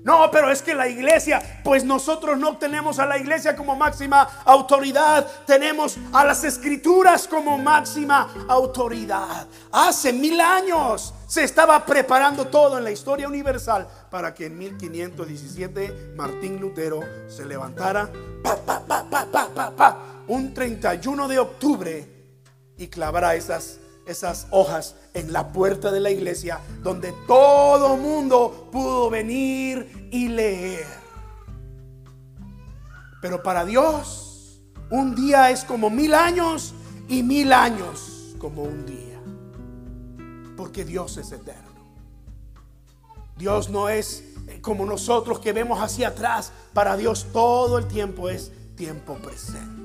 No, 0.06 0.30
pero 0.30 0.52
es 0.52 0.62
que 0.62 0.72
la 0.72 0.86
iglesia, 0.86 1.42
pues 1.64 1.82
nosotros 1.82 2.38
no 2.38 2.58
tenemos 2.58 3.00
a 3.00 3.06
la 3.06 3.18
iglesia 3.18 3.56
como 3.56 3.74
máxima 3.74 4.22
autoridad, 4.44 5.26
tenemos 5.44 5.98
a 6.12 6.24
las 6.24 6.44
escrituras 6.44 7.26
como 7.26 7.58
máxima 7.58 8.32
autoridad. 8.46 9.48
Hace 9.72 10.12
mil 10.12 10.40
años 10.40 11.12
se 11.26 11.42
estaba 11.42 11.84
preparando 11.84 12.46
todo 12.46 12.78
en 12.78 12.84
la 12.84 12.92
historia 12.92 13.26
universal 13.26 13.88
para 14.08 14.32
que 14.32 14.46
en 14.46 14.56
1517 14.56 16.12
Martín 16.14 16.60
Lutero 16.60 17.00
se 17.26 17.44
levantara 17.44 18.08
un 20.28 20.54
31 20.54 21.26
de 21.26 21.38
octubre 21.40 22.08
y 22.78 22.86
clavara 22.86 23.34
esas 23.34 23.80
esas 24.06 24.46
hojas 24.50 24.94
en 25.14 25.32
la 25.32 25.52
puerta 25.52 25.90
de 25.90 26.00
la 26.00 26.10
iglesia 26.10 26.60
donde 26.82 27.12
todo 27.26 27.96
mundo 27.96 28.68
pudo 28.70 29.10
venir 29.10 30.08
y 30.12 30.28
leer. 30.28 30.86
Pero 33.20 33.42
para 33.42 33.64
Dios 33.64 34.60
un 34.90 35.14
día 35.16 35.50
es 35.50 35.64
como 35.64 35.90
mil 35.90 36.14
años 36.14 36.72
y 37.08 37.22
mil 37.22 37.52
años 37.52 38.36
como 38.38 38.62
un 38.62 38.86
día. 38.86 39.20
Porque 40.56 40.84
Dios 40.84 41.16
es 41.16 41.32
eterno. 41.32 41.66
Dios 43.36 43.68
no 43.68 43.88
es 43.88 44.24
como 44.62 44.86
nosotros 44.86 45.40
que 45.40 45.52
vemos 45.52 45.80
hacia 45.80 46.08
atrás. 46.08 46.52
Para 46.72 46.96
Dios 46.96 47.26
todo 47.32 47.78
el 47.78 47.86
tiempo 47.88 48.28
es 48.28 48.52
tiempo 48.76 49.14
presente. 49.14 49.82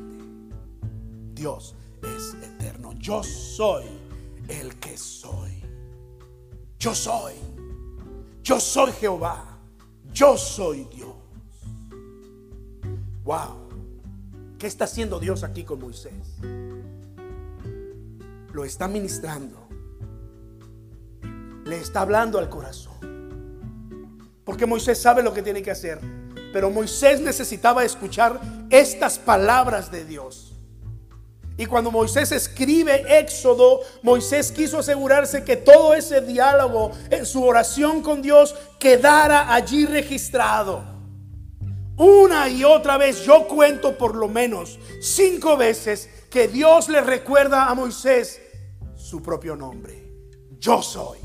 Dios 1.33 1.75
es 2.03 2.35
eterno. 2.43 2.93
Yo 2.93 3.23
soy 3.23 4.00
el 4.47 4.75
que 4.79 4.97
soy. 4.97 5.63
Yo 6.79 6.95
soy. 6.95 7.33
Yo 8.43 8.59
soy 8.59 8.91
Jehová. 8.93 9.57
Yo 10.13 10.37
soy 10.37 10.87
Dios. 10.93 11.15
Wow. 13.23 13.69
¿Qué 14.57 14.67
está 14.67 14.85
haciendo 14.85 15.19
Dios 15.19 15.43
aquí 15.43 15.63
con 15.63 15.79
Moisés? 15.79 16.37
Lo 18.51 18.65
está 18.65 18.87
ministrando. 18.87 19.57
Le 21.65 21.77
está 21.77 22.01
hablando 22.01 22.37
al 22.39 22.49
corazón. 22.49 22.91
Porque 24.43 24.65
Moisés 24.65 25.01
sabe 25.01 25.23
lo 25.23 25.33
que 25.33 25.41
tiene 25.41 25.61
que 25.61 25.71
hacer. 25.71 25.99
Pero 26.51 26.69
Moisés 26.69 27.21
necesitaba 27.21 27.83
escuchar 27.83 28.41
estas 28.69 29.17
palabras 29.17 29.91
de 29.91 30.03
Dios. 30.03 30.50
Y 31.61 31.67
cuando 31.67 31.91
Moisés 31.91 32.31
escribe 32.31 33.19
Éxodo, 33.19 33.81
Moisés 34.01 34.51
quiso 34.51 34.79
asegurarse 34.79 35.43
que 35.43 35.57
todo 35.57 35.93
ese 35.93 36.19
diálogo 36.21 36.89
en 37.11 37.23
su 37.23 37.43
oración 37.43 38.01
con 38.01 38.23
Dios 38.23 38.55
quedara 38.79 39.53
allí 39.53 39.85
registrado. 39.85 40.83
Una 41.97 42.49
y 42.49 42.63
otra 42.63 42.97
vez, 42.97 43.23
yo 43.23 43.47
cuento 43.47 43.95
por 43.95 44.15
lo 44.15 44.27
menos 44.27 44.79
cinco 45.01 45.55
veces 45.55 46.09
que 46.31 46.47
Dios 46.47 46.89
le 46.89 46.99
recuerda 46.99 47.69
a 47.69 47.75
Moisés 47.75 48.41
su 48.95 49.21
propio 49.21 49.55
nombre. 49.55 50.03
Yo 50.57 50.81
soy, 50.81 51.19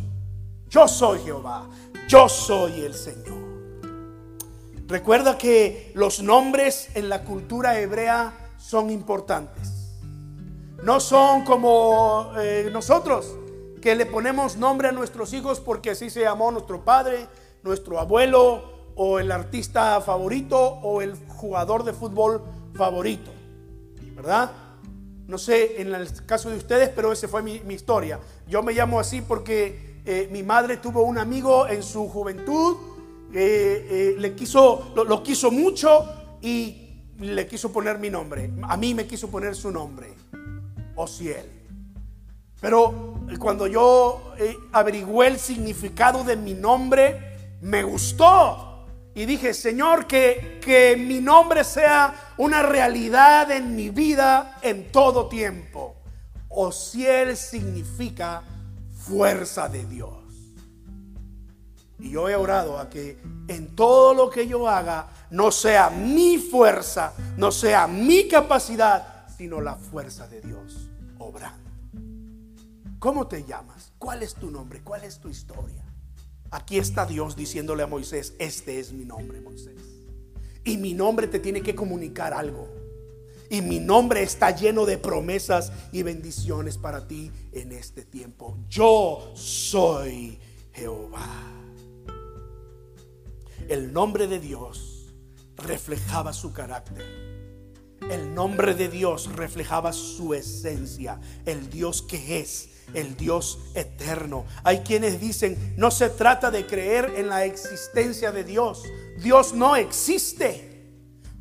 yo 0.68 0.86
soy 0.86 1.20
Jehová, 1.20 1.66
yo 2.06 2.28
soy 2.28 2.82
el 2.82 2.92
Señor. 2.92 3.38
Recuerda 4.86 5.38
que 5.38 5.92
los 5.94 6.22
nombres 6.22 6.90
en 6.92 7.08
la 7.08 7.24
cultura 7.24 7.80
hebrea 7.80 8.52
son 8.58 8.90
importantes. 8.90 9.75
No 10.86 11.00
son 11.00 11.42
como 11.42 12.30
eh, 12.38 12.70
nosotros, 12.72 13.34
que 13.82 13.96
le 13.96 14.06
ponemos 14.06 14.56
nombre 14.56 14.86
a 14.86 14.92
nuestros 14.92 15.32
hijos 15.32 15.58
porque 15.58 15.90
así 15.90 16.10
se 16.10 16.20
llamó 16.20 16.52
nuestro 16.52 16.84
padre, 16.84 17.26
nuestro 17.64 17.98
abuelo, 17.98 18.92
o 18.94 19.18
el 19.18 19.32
artista 19.32 20.00
favorito, 20.00 20.56
o 20.56 21.02
el 21.02 21.16
jugador 21.26 21.82
de 21.82 21.92
fútbol 21.92 22.40
favorito. 22.72 23.32
¿Verdad? 24.14 24.52
No 25.26 25.38
sé 25.38 25.82
en 25.82 25.92
el 25.92 26.24
caso 26.24 26.50
de 26.50 26.56
ustedes, 26.56 26.90
pero 26.90 27.10
esa 27.10 27.26
fue 27.26 27.42
mi, 27.42 27.60
historia. 27.74 28.20
Yo 28.46 28.62
me 28.62 28.72
llamo 28.72 29.00
así 29.00 29.22
porque 29.22 30.00
eh, 30.04 30.28
mi 30.30 30.44
madre 30.44 30.76
tuvo 30.76 31.02
un 31.02 31.18
amigo 31.18 31.66
en 31.66 31.82
su 31.82 32.06
juventud 32.08 32.76
eh, 33.32 34.14
le 34.16 34.36
quiso, 34.36 34.92
lo, 34.94 35.20
quiso 35.24 35.50
mucho 35.50 36.06
y 36.40 37.02
le 37.18 37.48
quiso 37.48 37.72
poner 37.72 37.98
mi 37.98 38.08
nombre. 38.08 38.52
A 38.62 38.76
mí 38.76 38.94
me 38.94 39.04
quiso 39.08 39.28
poner 39.28 39.56
su 39.56 39.72
nombre, 39.72 40.14
Osiel. 40.96 41.56
Pero 42.60 43.14
cuando 43.38 43.66
yo 43.66 44.32
eh, 44.38 44.56
averigüé 44.72 45.28
el 45.28 45.38
significado 45.38 46.24
de 46.24 46.36
mi 46.36 46.54
nombre, 46.54 47.56
me 47.60 47.82
gustó. 47.82 48.86
Y 49.14 49.24
dije, 49.24 49.54
Señor, 49.54 50.06
que, 50.06 50.58
que 50.62 50.96
mi 50.96 51.20
nombre 51.20 51.64
sea 51.64 52.32
una 52.38 52.62
realidad 52.62 53.50
en 53.50 53.74
mi 53.76 53.90
vida 53.90 54.58
en 54.62 54.90
todo 54.90 55.28
tiempo. 55.28 55.96
Osiel 56.48 57.36
significa 57.36 58.42
fuerza 58.98 59.68
de 59.68 59.84
Dios. 59.86 60.12
Y 61.98 62.10
yo 62.10 62.28
he 62.28 62.36
orado 62.36 62.78
a 62.78 62.90
que 62.90 63.18
en 63.48 63.74
todo 63.74 64.12
lo 64.12 64.28
que 64.28 64.46
yo 64.46 64.68
haga 64.68 65.08
no 65.30 65.50
sea 65.50 65.88
mi 65.88 66.36
fuerza, 66.38 67.12
no 67.36 67.50
sea 67.50 67.86
mi 67.86 68.28
capacidad, 68.28 69.26
sino 69.36 69.60
la 69.60 69.76
fuerza 69.76 70.26
de 70.28 70.42
Dios 70.42 70.85
¿Cómo 72.98 73.28
te 73.28 73.44
llamas? 73.44 73.92
¿Cuál 73.98 74.22
es 74.22 74.34
tu 74.34 74.50
nombre? 74.50 74.82
¿Cuál 74.82 75.04
es 75.04 75.20
tu 75.20 75.28
historia? 75.28 75.84
Aquí 76.50 76.78
está 76.78 77.06
Dios 77.06 77.36
diciéndole 77.36 77.82
a 77.82 77.86
Moisés, 77.86 78.34
este 78.38 78.80
es 78.80 78.92
mi 78.92 79.04
nombre, 79.04 79.40
Moisés. 79.40 79.80
Y 80.64 80.76
mi 80.78 80.94
nombre 80.94 81.28
te 81.28 81.38
tiene 81.38 81.62
que 81.62 81.74
comunicar 81.74 82.32
algo. 82.32 82.68
Y 83.50 83.62
mi 83.62 83.78
nombre 83.78 84.22
está 84.22 84.50
lleno 84.50 84.86
de 84.86 84.98
promesas 84.98 85.72
y 85.92 86.02
bendiciones 86.02 86.78
para 86.78 87.06
ti 87.06 87.30
en 87.52 87.72
este 87.72 88.04
tiempo. 88.04 88.58
Yo 88.68 89.32
soy 89.36 90.40
Jehová. 90.72 91.28
El 93.68 93.92
nombre 93.92 94.26
de 94.26 94.40
Dios 94.40 95.14
reflejaba 95.56 96.32
su 96.32 96.52
carácter. 96.52 97.35
El 98.10 98.34
nombre 98.34 98.74
de 98.74 98.88
Dios 98.88 99.34
reflejaba 99.34 99.92
su 99.92 100.34
esencia, 100.34 101.18
el 101.44 101.68
Dios 101.70 102.02
que 102.02 102.40
es, 102.40 102.68
el 102.94 103.16
Dios 103.16 103.58
eterno. 103.74 104.44
Hay 104.62 104.80
quienes 104.80 105.20
dicen, 105.20 105.74
no 105.76 105.90
se 105.90 106.10
trata 106.10 106.50
de 106.50 106.66
creer 106.66 107.14
en 107.16 107.28
la 107.28 107.44
existencia 107.44 108.30
de 108.30 108.44
Dios. 108.44 108.84
Dios 109.18 109.54
no 109.54 109.74
existe. 109.74 110.72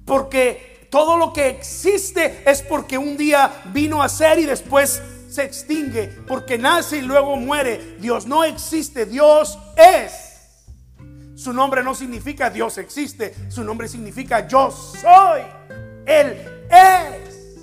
Porque 0.05 0.87
todo 0.89 1.17
lo 1.17 1.33
que 1.33 1.49
existe 1.49 2.43
es 2.49 2.61
porque 2.61 2.97
un 2.97 3.17
día 3.17 3.63
vino 3.73 4.01
a 4.01 4.09
ser 4.09 4.39
y 4.39 4.45
después 4.45 5.01
se 5.29 5.43
extingue. 5.43 6.07
Porque 6.27 6.57
nace 6.57 6.97
y 6.97 7.01
luego 7.01 7.35
muere. 7.35 7.97
Dios 7.99 8.25
no 8.25 8.43
existe, 8.43 9.05
Dios 9.05 9.59
es. 9.75 10.25
Su 11.35 11.51
nombre 11.53 11.83
no 11.83 11.93
significa 11.93 12.49
Dios 12.49 12.77
existe, 12.77 13.35
su 13.49 13.63
nombre 13.63 13.89
significa 13.89 14.47
yo 14.47 14.71
soy. 14.71 15.41
Él 16.05 16.54
es. 16.69 17.57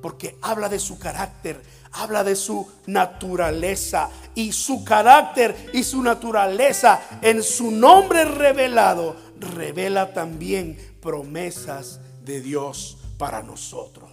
Porque 0.00 0.36
habla 0.42 0.68
de 0.68 0.78
su 0.78 0.98
carácter, 0.98 1.62
habla 1.92 2.24
de 2.24 2.36
su 2.36 2.70
naturaleza. 2.86 4.10
Y 4.34 4.52
su 4.52 4.84
carácter 4.84 5.70
y 5.72 5.82
su 5.82 6.02
naturaleza 6.02 7.00
en 7.22 7.42
su 7.42 7.70
nombre 7.70 8.24
revelado 8.24 9.16
revela 9.38 10.12
también 10.12 10.76
promesas 11.00 12.00
de 12.24 12.40
Dios 12.40 12.98
para 13.18 13.42
nosotros. 13.42 14.10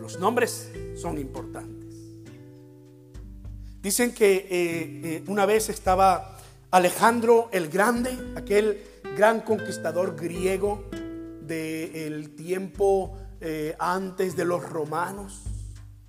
Los 0.00 0.18
nombres 0.18 0.70
son 1.00 1.18
importantes. 1.18 1.76
Dicen 3.82 4.12
que 4.12 4.34
eh, 4.34 4.46
eh, 4.50 5.24
una 5.28 5.46
vez 5.46 5.68
estaba 5.68 6.38
Alejandro 6.70 7.48
el 7.52 7.68
Grande, 7.68 8.16
aquel 8.36 8.82
gran 9.16 9.40
conquistador 9.40 10.16
griego 10.16 10.84
del 11.46 12.34
tiempo 12.34 13.16
eh, 13.40 13.76
antes 13.78 14.36
de 14.36 14.44
los 14.44 14.68
romanos, 14.68 15.42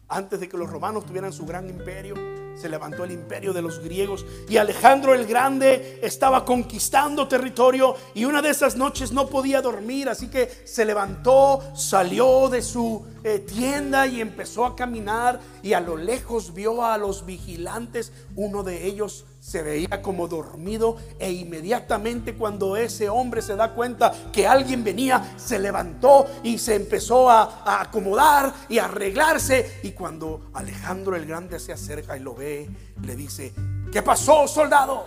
antes 0.07 0.39
de 0.39 0.49
que 0.49 0.57
los 0.57 0.69
romanos 0.69 1.05
tuvieran 1.05 1.33
su 1.33 1.45
gran 1.45 1.69
imperio 1.69 2.15
se 2.57 2.69
levantó 2.69 3.03
el 3.03 3.11
imperio 3.11 3.53
de 3.53 3.61
los 3.61 3.79
griegos 3.79 4.25
y 4.49 4.57
Alejandro 4.57 5.13
el 5.13 5.25
Grande 5.27 5.99
estaba 6.01 6.43
conquistando 6.43 7.27
territorio 7.27 7.95
y 8.15 8.25
una 8.25 8.41
de 8.41 8.49
esas 8.49 8.75
noches 8.75 9.11
no 9.11 9.27
podía 9.27 9.61
dormir, 9.61 10.09
así 10.09 10.27
que 10.27 10.49
se 10.65 10.83
levantó, 10.83 11.61
salió 11.75 12.49
de 12.49 12.61
su 12.61 13.05
eh, 13.23 13.39
tienda 13.39 14.07
y 14.07 14.21
empezó 14.21 14.65
a 14.65 14.75
caminar 14.75 15.39
y 15.61 15.73
a 15.73 15.79
lo 15.79 15.97
lejos 15.97 16.53
vio 16.53 16.83
a 16.83 16.97
los 16.97 17.25
vigilantes, 17.25 18.11
uno 18.35 18.63
de 18.63 18.87
ellos 18.87 19.25
se 19.39 19.61
veía 19.61 20.01
como 20.01 20.27
dormido 20.27 20.97
e 21.19 21.31
inmediatamente 21.31 22.35
cuando 22.35 22.75
ese 22.75 23.09
hombre 23.09 23.41
se 23.41 23.55
da 23.55 23.73
cuenta 23.73 24.11
que 24.31 24.47
alguien 24.47 24.83
venía, 24.83 25.35
se 25.37 25.59
levantó 25.59 26.25
y 26.43 26.57
se 26.57 26.75
empezó 26.75 27.29
a, 27.29 27.81
acomodar 27.81 28.53
y 28.69 28.79
arreglarse 28.79 29.79
y 29.83 29.91
cuando 29.91 30.49
Alejandro 30.53 31.15
el 31.15 31.25
Grande 31.25 31.59
se 31.59 31.73
acerca 31.73 32.17
y 32.17 32.19
lo 32.19 32.35
ve, 32.35 32.69
le 33.03 33.15
dice, 33.15 33.53
¿qué 33.91 34.01
pasó 34.01 34.47
soldado? 34.47 35.05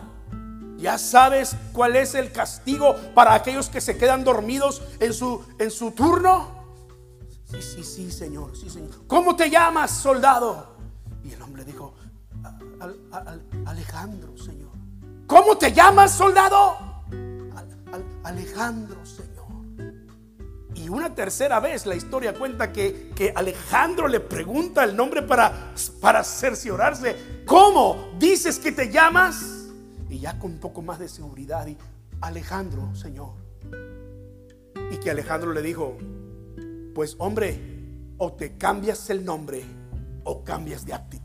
¿Ya 0.79 0.97
sabes 0.97 1.55
cuál 1.73 1.97
es 1.97 2.15
el 2.15 2.33
castigo 2.33 2.97
para 3.15 3.35
aquellos 3.35 3.69
que 3.69 3.83
se 3.83 3.99
quedan 3.99 4.25
dormidos 4.25 4.83
en 4.99 5.13
su, 5.13 5.45
en 5.59 5.71
su 5.71 5.91
turno? 5.91 6.61
Sí, 7.51 7.61
sí, 7.61 7.85
sí, 7.85 8.13
señor, 8.13 8.57
sí, 8.57 8.71
señor. 8.71 9.07
¿Cómo 9.07 9.37
te 9.37 9.51
llamas, 9.51 9.91
soldado? 9.91 10.77
Y 11.23 11.33
el 11.33 11.43
hombre 11.43 11.65
dijo, 11.65 11.95
Alejandro, 13.67 14.37
Señor. 14.37 14.71
¿Cómo 15.27 15.57
te 15.57 15.73
llamas, 15.73 16.13
soldado? 16.13 16.77
Alejandro, 18.23 19.05
Señor. 19.05 19.31
Y 20.75 20.89
una 20.89 21.15
tercera 21.15 21.61
vez 21.61 21.85
la 21.87 21.95
historia 21.95 22.35
cuenta 22.35 22.73
que, 22.73 23.11
que 23.15 23.33
Alejandro 23.35 24.09
le 24.09 24.21
pregunta 24.21 24.85
el 24.85 24.97
nombre 24.97 25.23
para, 25.23 25.75
para 26.01 26.25
cerciorarse. 26.25 27.45
¿Cómo 27.47 28.15
dices 28.19 28.59
que 28.59 28.73
te 28.73 28.91
llamas? 28.91 29.67
Y 30.09 30.21
ya 30.21 30.39
con 30.39 30.53
un 30.53 30.59
poco 30.59 30.81
más 30.83 30.99
de 30.99 31.09
seguridad. 31.09 31.67
Y 31.67 31.77
Alejandro, 32.21 32.95
Señor. 32.95 33.35
Y 34.91 34.97
que 34.97 35.11
Alejandro 35.11 35.53
le 35.53 35.63
dijo, 35.63 35.97
pues 36.95 37.17
hombre, 37.19 37.61
o 38.19 38.33
te 38.33 38.57
cambias 38.57 39.09
el 39.11 39.25
nombre 39.25 39.65
o 40.25 40.45
cambias 40.45 40.85
de 40.85 40.95
actitud. 40.95 41.20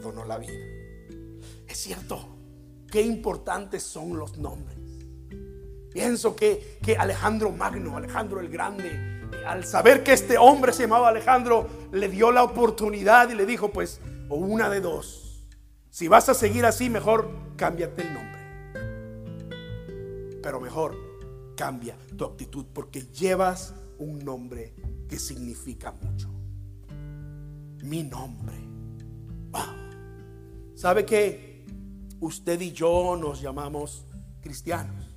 Perdonó 0.00 0.24
la 0.24 0.38
vida. 0.38 0.54
Es 1.68 1.76
cierto, 1.76 2.26
qué 2.90 3.02
importantes 3.02 3.82
son 3.82 4.18
los 4.18 4.38
nombres. 4.38 4.78
Pienso 5.92 6.34
que, 6.34 6.78
que 6.82 6.96
Alejandro 6.96 7.50
Magno, 7.50 7.98
Alejandro 7.98 8.40
el 8.40 8.48
Grande, 8.48 9.20
al 9.46 9.64
saber 9.64 10.02
que 10.02 10.14
este 10.14 10.38
hombre 10.38 10.72
se 10.72 10.84
llamaba 10.84 11.10
Alejandro, 11.10 11.68
le 11.92 12.08
dio 12.08 12.32
la 12.32 12.42
oportunidad 12.42 13.28
y 13.28 13.34
le 13.34 13.44
dijo, 13.44 13.70
pues, 13.72 14.00
o 14.30 14.36
una 14.36 14.70
de 14.70 14.80
dos. 14.80 15.44
Si 15.90 16.08
vas 16.08 16.30
a 16.30 16.34
seguir 16.34 16.64
así, 16.64 16.88
mejor 16.88 17.30
cámbiate 17.56 18.02
el 18.02 18.14
nombre. 18.14 18.40
Pero 20.42 20.60
mejor 20.60 20.96
cambia 21.56 21.98
tu 22.16 22.24
actitud 22.24 22.64
porque 22.72 23.02
llevas 23.02 23.74
un 23.98 24.24
nombre 24.24 24.74
que 25.08 25.18
significa 25.18 25.92
mucho 25.92 26.30
mi 27.82 28.02
nombre. 28.02 28.69
¿Sabe 30.80 31.04
que 31.04 31.66
usted 32.20 32.58
y 32.58 32.72
yo 32.72 33.14
nos 33.14 33.42
llamamos 33.42 34.06
cristianos? 34.40 35.10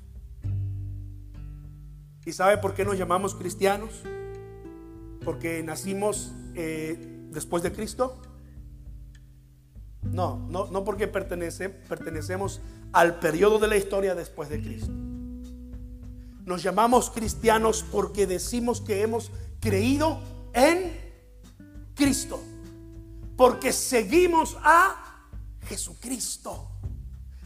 ¿Y 2.26 2.34
sabe 2.34 2.58
por 2.58 2.73
qué 2.73 2.84
nos 2.84 2.97
llamamos 2.97 3.34
cristianos? 3.34 4.04
Porque 5.23 5.63
nacimos 5.63 6.34
eh, 6.56 6.97
después 7.30 7.63
de 7.63 7.71
Cristo. 7.71 8.21
No, 10.02 10.45
no, 10.49 10.65
no 10.65 10.84
porque 10.84 11.08
pertenece, 11.08 11.69
pertenecemos 11.69 12.60
al 12.91 13.19
periodo 13.19 13.58
de 13.58 13.69
la 13.69 13.78
historia 13.78 14.15
después 14.15 14.49
de 14.49 14.62
Cristo. 14.62 14.91
Nos 16.43 16.62
llamamos 16.62 17.10
cristianos 17.10 17.86
porque 17.89 18.28
decimos 18.28 18.82
que 18.82 19.02
hemos 19.02 19.32
creído 19.62 20.19
en 20.54 20.91
Cristo 21.95 22.41
porque 23.38 23.71
seguimos 23.71 24.58
a 24.62 25.03
Jesucristo. 25.74 26.70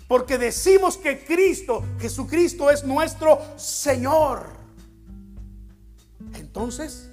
Porque 0.08 0.38
decimos 0.38 0.98
que 0.98 1.24
Cristo, 1.24 1.84
Jesucristo 2.00 2.70
es 2.70 2.84
nuestro 2.84 3.40
Señor. 3.58 4.48
Entonces, 6.34 7.10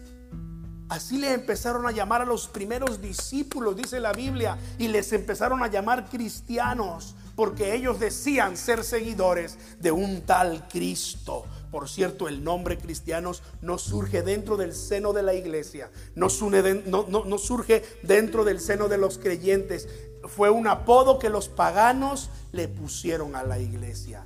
así 0.88 1.18
le 1.18 1.33
empezaron 1.33 1.87
a 1.87 1.92
llamar 1.92 2.22
a 2.22 2.24
los 2.24 2.48
primeros 2.48 3.00
discípulos, 3.00 3.77
dice 3.77 4.00
la 4.00 4.12
Biblia, 4.12 4.59
y 4.79 4.88
les 4.88 5.12
empezaron 5.12 5.62
a 5.62 5.68
llamar 5.68 6.09
cristianos, 6.09 7.14
porque 7.37 7.74
ellos 7.74 8.00
decían 8.00 8.57
ser 8.57 8.83
seguidores 8.83 9.57
de 9.81 9.92
un 9.92 10.22
tal 10.22 10.66
Cristo. 10.68 11.46
Por 11.74 11.88
cierto, 11.88 12.28
el 12.28 12.44
nombre 12.44 12.78
cristianos 12.78 13.42
no 13.60 13.78
surge 13.78 14.22
dentro 14.22 14.56
del 14.56 14.72
seno 14.72 15.12
de 15.12 15.24
la 15.24 15.34
iglesia, 15.34 15.90
no, 16.14 16.30
surge 16.30 17.82
dentro 18.04 18.44
del 18.44 18.60
seno 18.60 18.87
de 18.87 18.96
los 18.96 19.18
creyentes. 19.18 19.88
fue 20.28 20.50
un 20.50 20.68
apodo 20.68 21.18
que 21.18 21.30
los 21.30 21.48
paganos 21.48 22.30
le 22.52 22.68
pusieron 22.68 23.34
a 23.34 23.42
la 23.42 23.58
iglesia. 23.58 24.24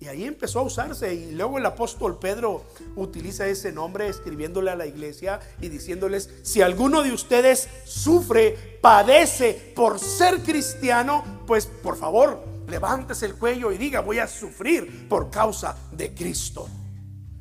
Y 0.00 0.08
ahí 0.08 0.24
empezó 0.24 0.58
a 0.58 0.62
usarse 0.62 1.14
y 1.14 1.30
luego 1.30 1.58
el 1.58 1.66
apóstol 1.66 2.18
Pedro 2.18 2.64
utiliza 2.96 3.46
ese 3.46 3.70
nombre 3.70 4.08
escribiéndole 4.08 4.72
a 4.72 4.74
la 4.74 4.86
iglesia 4.86 5.38
y 5.60 5.68
diciéndoles, 5.68 6.28
si 6.42 6.62
alguno 6.62 7.04
de 7.04 7.12
ustedes 7.12 7.68
sufre, 7.84 8.78
padece 8.82 9.72
por 9.76 10.00
ser 10.00 10.40
cristiano, 10.42 11.22
pues 11.46 11.66
por 11.66 11.96
favor, 11.96 12.55
levántese 12.66 13.26
el 13.26 13.34
cuello 13.34 13.72
y 13.72 13.78
diga, 13.78 14.00
voy 14.00 14.18
a 14.18 14.26
sufrir 14.26 15.08
por 15.08 15.30
causa 15.30 15.76
de 15.92 16.14
Cristo. 16.14 16.68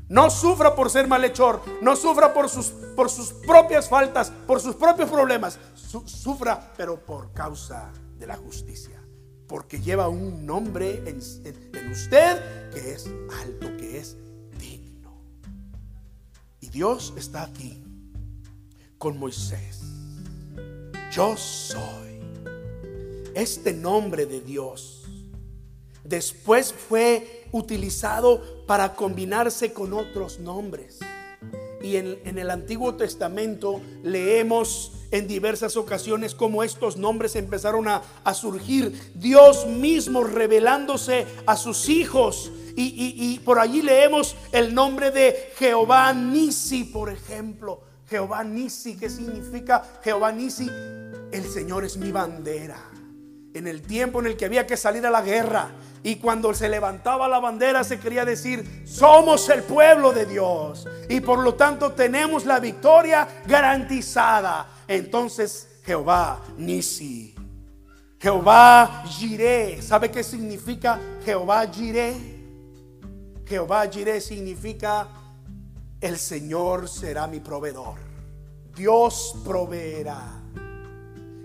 No 0.08 0.30
sufra 0.30 0.76
por 0.76 0.90
ser 0.90 1.08
malhechor, 1.08 1.62
no 1.82 1.96
sufra 1.96 2.34
por 2.34 2.50
sus, 2.50 2.68
por 2.96 3.10
sus 3.10 3.34
propias 3.34 3.90
faltas, 3.90 4.32
por 4.46 4.60
sus 4.60 4.76
propios 4.76 5.10
problemas, 5.10 5.60
sufra 6.06 6.74
pero 6.78 7.00
por 7.00 7.34
causa 7.34 7.92
de 8.18 8.28
la 8.28 8.36
justicia 8.36 9.06
porque 9.48 9.80
lleva 9.80 10.08
un 10.08 10.46
nombre 10.46 11.04
en, 11.06 11.18
usted 11.92 12.72
que 12.72 12.94
es 12.94 13.10
alto, 13.42 13.76
que 13.78 13.98
es 14.00 14.18
digno. 14.60 15.22
Y 16.62 16.70
Dios 16.70 17.14
está 17.18 17.44
aquí 17.44 17.84
con 18.98 19.18
Moisés. 19.18 19.82
Yo 21.12 21.38
soy. 21.38 22.06
Este 23.36 23.74
nombre 23.74 24.26
de 24.26 24.40
Dios 24.40 24.95
después 26.06 26.74
fue 26.74 27.48
utilizado 27.52 28.66
para 28.66 28.96
combinarse 28.96 29.74
con 29.74 29.94
otros 29.94 30.40
nombres. 30.40 31.00
Y 31.82 31.98
en, 31.98 32.20
en 32.26 32.38
el 32.38 32.50
Antiguo 32.50 32.96
Testamento 32.96 33.82
leemos 34.04 34.92
en 35.12 35.28
diversas 35.28 35.78
ocasiones 35.78 36.36
como 36.36 36.64
estos 36.64 36.98
nombres 36.98 37.36
empezaron 37.36 37.88
a, 37.88 38.02
surgir. 38.34 39.14
Dios 39.16 39.66
mismo 39.68 40.24
revelándose 40.24 41.26
a 41.46 41.56
sus 41.56 41.90
hijos. 41.90 42.52
Y, 42.78 43.40
por 43.46 43.60
allí 43.60 43.82
leemos 43.82 44.36
el 44.52 44.74
nombre 44.74 45.12
de 45.12 45.54
Jehová 45.58 46.14
Nisi, 46.14 46.84
por 46.84 47.10
ejemplo. 47.10 47.82
Jehová 48.10 48.44
Nisi, 48.44 48.98
¿qué 48.98 49.10
significa 49.10 49.84
Jehová 50.04 50.32
Nisi? 50.32 50.68
El 51.32 51.46
Señor 51.46 51.86
es 51.86 51.98
mi 51.98 52.12
bandera. 52.12 52.95
En 53.56 53.68
el 53.68 53.82
tiempo 53.82 54.20
en 54.20 54.28
el 54.28 54.38
que 54.38 54.46
había 54.46 54.68
que 54.68 54.78
salir 54.78 55.06
a 55.06 55.10
la 55.10 55.22
guerra, 55.22 55.72
y 56.06 56.18
cuando 56.18 56.54
se 56.54 56.70
levantaba 56.70 57.28
la 57.28 57.40
bandera 57.40 57.84
se 57.84 58.00
quería 58.00 58.26
decir, 58.26 58.84
somos 58.86 59.50
el 59.50 59.64
pueblo 59.64 60.12
de 60.12 60.28
Dios. 60.28 60.88
Y 61.10 61.20
por 61.20 61.40
lo 61.40 61.56
tanto 61.56 61.94
tenemos 61.94 62.46
la 62.46 62.60
victoria 62.60 63.28
garantizada. 63.48 64.68
Entonces 64.88 65.80
Jehová 65.84 66.42
Nisi. 66.58 67.34
Jehová 68.20 69.04
Jiré. 69.08 69.82
¿Sabe 69.82 70.12
qué 70.12 70.24
significa 70.24 71.00
Jehová 71.26 71.66
Jiré? 71.74 72.14
Jehová 73.48 73.88
Jiré 73.90 74.22
significa 74.22 75.08
el 76.00 76.20
Señor 76.20 76.88
será 76.88 77.26
mi 77.26 77.40
proveedor. 77.40 77.96
Dios 78.76 79.36
proveerá. 79.44 80.40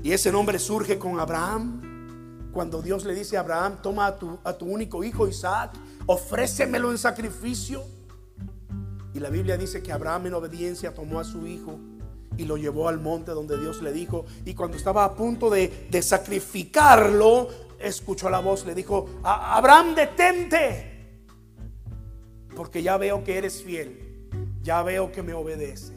Y 0.03 0.13
ese 0.13 0.31
nombre 0.31 0.59
surge 0.59 0.99
con 0.99 1.19
Abraham 1.19 1.90
cuando 2.53 2.83
Dios 2.83 3.05
le 3.05 3.15
dice 3.15 3.37
a 3.37 3.41
Abraham, 3.41 3.79
toma 3.83 4.07
a 4.07 4.19
tu, 4.19 4.39
a 4.45 4.53
tu 4.53 4.67
único 4.67 5.05
hijo 5.05 5.29
Isaac, 5.29 5.73
ofrécemelo 6.07 6.91
en 6.91 6.99
sacrificio. 6.99 7.85
Y 9.15 9.21
la 9.21 9.31
Biblia 9.31 9.57
dice 9.57 9.83
que 9.83 9.93
Abraham 9.93 10.27
en 10.27 10.35
obediencia 10.35 10.95
tomó 10.95 11.21
a 11.21 11.25
su 11.25 11.47
hijo 11.47 11.79
y 12.37 12.45
lo 12.45 12.57
llevó 12.57 12.89
al 12.89 13.01
monte 13.01 13.33
donde 13.33 13.59
Dios 13.59 13.83
le 13.83 13.93
dijo. 13.93 14.25
Y 14.45 14.55
cuando 14.55 14.77
estaba 14.77 15.05
a 15.05 15.15
punto 15.15 15.51
de, 15.51 15.89
de 15.91 16.03
sacrificarlo, 16.03 17.49
escuchó 17.79 18.31
la 18.31 18.41
voz, 18.41 18.65
le 18.67 18.75
dijo, 18.75 19.09
Abraham, 19.23 19.95
detente, 19.95 20.91
porque 22.57 22.83
ya 22.83 22.97
veo 22.97 23.25
que 23.25 23.39
eres 23.39 23.63
fiel, 23.63 24.29
ya 24.63 24.83
veo 24.83 25.13
que 25.13 25.23
me 25.23 25.35
obedeces. 25.35 25.93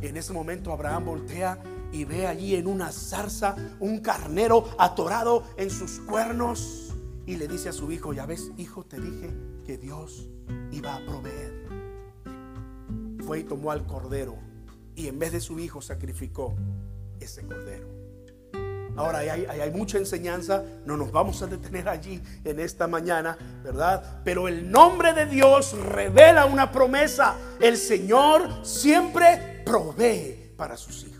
En 0.00 0.16
ese 0.16 0.32
momento 0.32 0.72
Abraham 0.72 1.06
voltea 1.06 1.58
y 1.92 2.04
ve 2.04 2.26
allí 2.26 2.54
en 2.54 2.66
una 2.66 2.92
zarza 2.92 3.56
un 3.80 4.00
carnero 4.00 4.68
atorado 4.78 5.44
en 5.56 5.70
sus 5.70 6.00
cuernos 6.00 6.94
y 7.26 7.36
le 7.36 7.46
dice 7.46 7.68
a 7.68 7.72
su 7.72 7.90
hijo, 7.92 8.12
ya 8.12 8.26
ves, 8.26 8.52
hijo, 8.56 8.84
te 8.84 8.98
dije 8.98 9.30
que 9.66 9.76
Dios 9.76 10.28
iba 10.72 10.94
a 10.94 11.04
proveer. 11.04 11.68
Fue 13.26 13.40
y 13.40 13.44
tomó 13.44 13.70
al 13.70 13.86
cordero 13.86 14.36
y 14.94 15.08
en 15.08 15.18
vez 15.18 15.32
de 15.32 15.40
su 15.40 15.58
hijo 15.58 15.82
sacrificó 15.82 16.56
ese 17.20 17.44
cordero. 17.46 17.86
Ahora 18.96 19.18
hay, 19.18 19.44
hay, 19.44 19.70
mucha 19.70 19.98
enseñanza, 19.98 20.64
no 20.84 20.96
nos 20.96 21.12
vamos 21.12 21.40
a 21.42 21.46
detener 21.46 21.88
allí 21.88 22.20
en 22.42 22.58
esta 22.58 22.88
mañana, 22.88 23.38
¿verdad? 23.62 24.22
Pero 24.24 24.48
el 24.48 24.72
nombre 24.72 25.12
de 25.12 25.26
Dios 25.26 25.78
revela 25.78 26.46
una 26.46 26.72
promesa. 26.72 27.36
El 27.60 27.76
Señor 27.76 28.66
siempre 28.66 29.62
provee 29.64 30.52
para 30.56 30.76
sus 30.76 31.04
hijos 31.04 31.17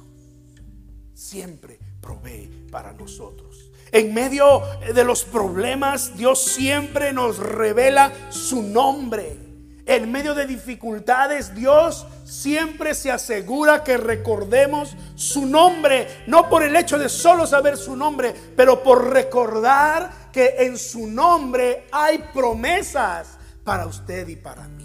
siempre 1.19 1.81
provee 2.01 2.69
para 2.71 2.93
nosotros. 2.93 3.71
En 3.91 4.15
medio 4.15 4.63
de 4.95 5.03
los 5.03 5.25
problemas, 5.25 6.17
Dios 6.17 6.43
siempre 6.45 7.13
nos 7.13 7.39
revela 7.39 8.13
su 8.31 8.63
nombre. 8.63 9.37
En 9.85 10.13
medio 10.13 10.35
de 10.35 10.47
dificultades, 10.47 11.55
Dios 11.55 12.07
siempre 12.25 12.95
se 12.95 13.11
asegura 13.11 13.83
que 13.83 13.97
recordemos 13.97 14.95
su 15.17 15.47
nombre, 15.47 16.07
no 16.27 16.49
por 16.49 16.63
el 16.63 16.77
hecho 16.77 16.99
de 16.99 17.09
solo 17.09 17.47
saber 17.47 17.77
su 17.77 17.97
nombre, 17.97 18.35
pero 18.55 18.83
por 18.83 19.11
recordar 19.11 20.31
que 20.31 20.57
en 20.59 20.79
su 20.79 21.07
nombre 21.09 21.87
hay 21.91 22.19
promesas 22.33 23.39
para 23.65 23.87
usted 23.87 24.29
y 24.29 24.37
para 24.37 24.69
mí. 24.69 24.85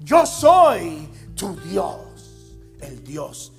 Yo 0.00 0.26
soy 0.26 1.08
tu 1.34 1.56
Dios, 1.60 2.56
el 2.80 3.02
Dios. 3.04 3.52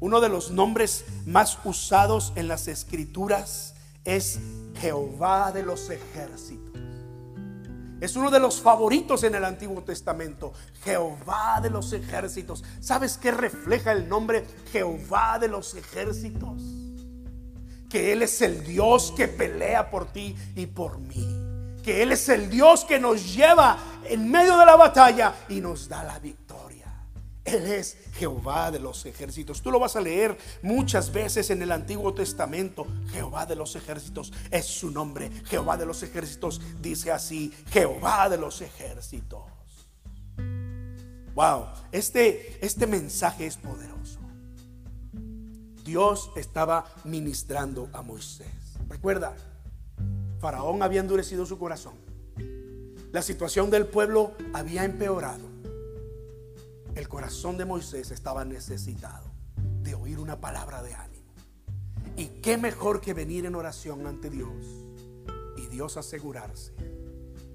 Uno 0.00 0.20
de 0.20 0.28
los 0.28 0.50
nombres 0.50 1.04
más 1.24 1.58
usados 1.64 2.32
en 2.36 2.48
las 2.48 2.68
escrituras 2.68 3.74
es 4.04 4.38
Jehová 4.80 5.52
de 5.52 5.62
los 5.62 5.88
ejércitos. 5.90 6.80
Es 8.00 8.14
uno 8.14 8.30
de 8.30 8.38
los 8.38 8.60
favoritos 8.60 9.22
en 9.22 9.34
el 9.34 9.44
Antiguo 9.44 9.82
Testamento. 9.82 10.52
Jehová 10.84 11.60
de 11.62 11.70
los 11.70 11.92
ejércitos. 11.94 12.62
¿Sabes 12.80 13.16
qué 13.16 13.30
refleja 13.30 13.92
el 13.92 14.06
nombre 14.06 14.46
Jehová 14.70 15.38
de 15.38 15.48
los 15.48 15.74
ejércitos? 15.74 16.62
Que 17.88 18.12
Él 18.12 18.22
es 18.22 18.42
el 18.42 18.64
Dios 18.64 19.14
que 19.16 19.28
pelea 19.28 19.90
por 19.90 20.12
ti 20.12 20.36
y 20.54 20.66
por 20.66 20.98
mí. 20.98 21.26
Que 21.82 22.02
Él 22.02 22.12
es 22.12 22.28
el 22.28 22.50
Dios 22.50 22.84
que 22.84 22.98
nos 22.98 23.34
lleva 23.34 23.78
en 24.04 24.30
medio 24.30 24.58
de 24.58 24.66
la 24.66 24.76
batalla 24.76 25.34
y 25.48 25.62
nos 25.62 25.88
da 25.88 26.04
la 26.04 26.18
victoria. 26.18 26.45
Él 27.46 27.64
es 27.66 27.96
Jehová 28.14 28.72
de 28.72 28.80
los 28.80 29.06
ejércitos. 29.06 29.62
Tú 29.62 29.70
lo 29.70 29.78
vas 29.78 29.94
a 29.94 30.00
leer 30.00 30.36
muchas 30.62 31.12
veces 31.12 31.48
en 31.50 31.62
el 31.62 31.70
Antiguo 31.70 32.12
Testamento. 32.12 32.86
Jehová 33.12 33.46
de 33.46 33.54
los 33.54 33.76
ejércitos 33.76 34.32
es 34.50 34.66
su 34.66 34.90
nombre. 34.90 35.30
Jehová 35.44 35.76
de 35.76 35.86
los 35.86 36.02
ejércitos 36.02 36.60
dice 36.82 37.12
así, 37.12 37.54
Jehová 37.70 38.28
de 38.28 38.36
los 38.36 38.60
ejércitos. 38.60 39.44
Wow, 41.34 41.66
este, 41.92 42.58
este 42.64 42.86
mensaje 42.88 43.46
es 43.46 43.56
poderoso. 43.56 44.18
Dios 45.84 46.32
estaba 46.34 46.84
ministrando 47.04 47.88
a 47.92 48.02
Moisés. 48.02 48.48
Recuerda, 48.88 49.36
Faraón 50.40 50.82
había 50.82 51.00
endurecido 51.00 51.46
su 51.46 51.58
corazón. 51.58 51.94
La 53.12 53.22
situación 53.22 53.70
del 53.70 53.86
pueblo 53.86 54.32
había 54.52 54.84
empeorado 54.84 55.55
el 56.96 57.08
corazón 57.08 57.58
de 57.58 57.66
Moisés 57.66 58.10
estaba 58.10 58.44
necesitado 58.44 59.30
de 59.82 59.94
oír 59.94 60.18
una 60.18 60.40
palabra 60.40 60.82
de 60.82 60.94
ánimo. 60.94 61.30
Y 62.16 62.40
qué 62.40 62.56
mejor 62.56 63.02
que 63.02 63.12
venir 63.12 63.44
en 63.44 63.54
oración 63.54 64.06
ante 64.06 64.30
Dios 64.30 64.64
y 65.58 65.66
Dios 65.66 65.98
asegurarse. 65.98 66.72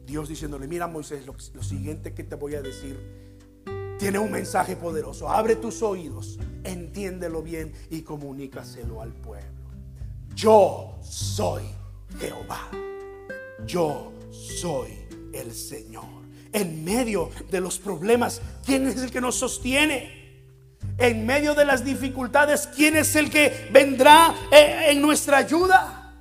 Dios 0.06 0.30
diciéndole, 0.30 0.68
mira 0.68 0.86
Moisés, 0.88 1.26
lo, 1.26 1.64
siguiente 1.64 2.14
que 2.14 2.24
te 2.24 2.36
voy 2.36 2.56
a 2.56 2.62
decir 2.62 2.98
tiene 3.98 4.20
un 4.20 4.32
mensaje 4.32 4.76
poderoso. 4.76 5.30
Abre 5.30 5.56
tus 5.56 5.82
oídos, 5.82 6.40
entiéndelo 6.64 7.42
bien 7.42 7.74
y 7.90 8.02
comunícaselo 8.02 9.02
al 9.02 9.14
pueblo. 9.14 9.62
Yo 10.36 11.00
soy 11.02 11.64
Jehová. 12.20 12.70
Yo 13.66 14.12
soy 14.32 15.08
el 15.34 15.52
Señor 15.52 16.21
en 16.54 16.84
medio 16.84 17.30
de 17.50 17.62
los 17.62 17.80
problemas, 17.80 18.42
¿quién 18.66 18.88
es 18.88 18.98
el 18.98 19.12
que 19.12 19.22
nos 19.22 19.36
sostiene? 19.36 20.22
En 20.98 21.26
medio 21.26 21.56
de 21.56 21.66
las 21.66 21.84
dificultades, 21.84 22.68
¿quién 22.76 22.96
es 22.96 23.16
el 23.16 23.30
que 23.30 23.70
vendrá 23.72 24.36
eh, 24.52 24.88
en 24.90 25.02
nuestra 25.02 25.38
ayuda? 25.38 26.14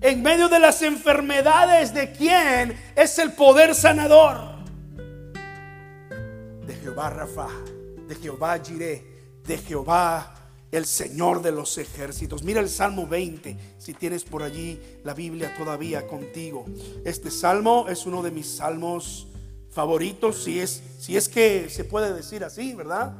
En 0.00 0.22
medio 0.22 0.48
de 0.48 0.58
las 0.58 0.82
enfermedades, 0.82 1.94
¿de 1.94 2.12
quién 2.12 2.76
es 2.94 3.18
el 3.18 3.32
poder 3.32 3.74
sanador? 3.74 4.56
De 6.66 6.74
Jehová 6.82 7.10
Rafa, 7.10 7.48
de 8.06 8.14
Jehová 8.16 8.58
Jireh, 8.62 9.04
de 9.44 9.58
Jehová 9.58 10.36
el 10.72 10.84
Señor 10.84 11.42
de 11.42 11.52
los 11.52 11.78
ejércitos. 11.78 12.42
Mira 12.42 12.60
el 12.60 12.68
Salmo 12.68 13.06
20, 13.06 13.56
si 13.78 13.94
tienes 13.94 14.24
por 14.24 14.42
allí 14.42 14.78
la 15.04 15.14
Biblia 15.14 15.54
todavía 15.56 16.06
contigo. 16.06 16.66
Este 17.04 17.30
salmo 17.30 17.86
es 17.88 18.04
uno 18.04 18.22
de 18.22 18.30
mis 18.30 18.56
salmos 18.56 19.28
favoritos, 19.76 20.42
si 20.42 20.58
es, 20.58 20.82
si 20.98 21.18
es 21.18 21.28
que 21.28 21.68
se 21.68 21.84
puede 21.84 22.14
decir 22.14 22.42
así, 22.42 22.74
¿verdad? 22.74 23.12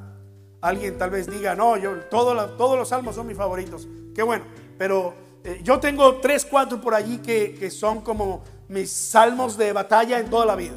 Alguien 0.62 0.96
tal 0.96 1.10
vez 1.10 1.30
diga, 1.30 1.54
no, 1.54 1.76
yo 1.76 1.96
todos 2.10 2.34
los 2.78 2.88
salmos 2.88 3.14
son 3.14 3.26
mis 3.26 3.36
favoritos. 3.36 3.86
Qué 4.14 4.22
bueno, 4.22 4.46
pero 4.78 5.12
eh, 5.44 5.60
yo 5.62 5.78
tengo 5.78 6.16
tres, 6.16 6.46
cuatro 6.46 6.80
por 6.80 6.94
allí 6.94 7.18
que, 7.18 7.54
que 7.54 7.70
son 7.70 8.00
como 8.00 8.42
mis 8.68 8.90
salmos 8.90 9.58
de 9.58 9.70
batalla 9.74 10.18
en 10.18 10.30
toda 10.30 10.46
la 10.46 10.56
vida. 10.56 10.76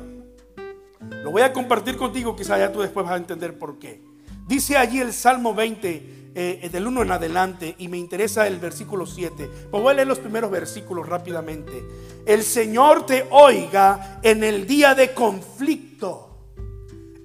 Lo 1.24 1.32
voy 1.32 1.44
a 1.44 1.54
compartir 1.54 1.96
contigo, 1.96 2.36
quizá 2.36 2.60
ya 2.60 2.74
tú 2.74 2.82
después 2.82 3.06
vas 3.06 3.14
a 3.14 3.18
entender 3.18 3.58
por 3.58 3.80
qué. 3.80 4.04
Dice 4.48 4.76
allí 4.76 5.00
el 5.00 5.14
Salmo 5.14 5.56
20, 5.56 6.19
eh, 6.36 6.70
del 6.72 6.88
1 6.88 7.02
en 7.02 7.12
adelante 7.12 7.76
y 7.78 7.88
me 7.88 7.98
interesa 7.98 8.48
el 8.48 8.60
versículo 8.60 9.06
7. 9.06 9.50
Pues 9.72 9.84
voy 9.84 9.92
a 9.92 9.96
leer 9.96 10.08
los 10.08 10.20
primeros 10.20 10.52
versículos 10.52 11.08
rápidamente. 11.08 11.84
El 12.26 12.44
Señor 12.44 13.06
te 13.06 13.28
oiga 13.32 14.20
en 14.22 14.44
el 14.44 14.68
día 14.68 14.96
de 14.96 15.14
conflicto. 15.14 16.38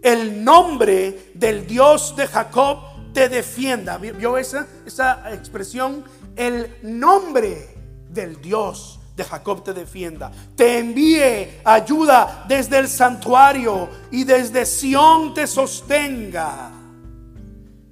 El 0.02 0.44
nombre 0.44 1.32
del 1.34 1.66
Dios 1.66 2.14
de 2.16 2.26
Jacob 2.26 2.78
te 3.12 3.28
defienda. 3.28 3.98
¿Vio 3.98 4.36
esa, 4.36 4.66
esa 4.86 5.32
expresión? 5.32 6.04
El 6.36 6.76
nombre 6.82 7.68
del 8.10 8.40
Dios 8.40 9.00
de 9.16 9.24
Jacob 9.24 9.62
te 9.62 9.72
defienda. 9.72 10.30
Te 10.56 10.78
envíe 10.78 11.60
ayuda 11.64 12.44
desde 12.48 12.78
el 12.78 12.88
santuario 12.88 13.88
y 14.10 14.24
desde 14.24 14.66
Sión 14.66 15.34
te 15.34 15.46
sostenga. 15.46 16.83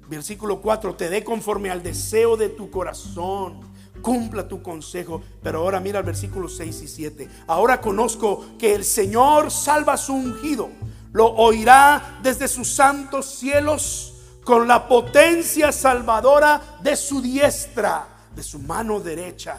Versículo 0.07 0.61
4, 0.61 0.95
te 0.95 1.09
dé 1.09 1.23
conforme 1.23 1.69
al 1.69 1.81
deseo 1.81 2.37
de 2.37 2.49
tu 2.49 2.69
corazón. 2.69 3.73
Cumpla 4.01 4.47
tu 4.47 4.61
consejo. 4.61 5.21
Pero 5.41 5.59
ahora 5.59 5.79
mira 5.79 5.99
el 5.99 6.05
versículo 6.05 6.49
6 6.49 6.81
y 6.81 6.87
7. 6.87 7.29
Ahora 7.47 7.79
conozco 7.79 8.45
que 8.59 8.75
el 8.75 8.83
Señor 8.83 9.49
salva 9.51 9.93
a 9.93 9.97
su 9.97 10.13
ungido. 10.13 10.69
Lo 11.11 11.27
oirá 11.33 12.19
desde 12.21 12.47
sus 12.47 12.73
santos 12.73 13.25
cielos 13.25 14.13
con 14.43 14.67
la 14.67 14.87
potencia 14.87 15.71
salvadora 15.71 16.79
de 16.81 16.95
su 16.95 17.21
diestra, 17.21 18.07
de 18.35 18.43
su 18.43 18.59
mano 18.59 18.99
derecha. 18.99 19.57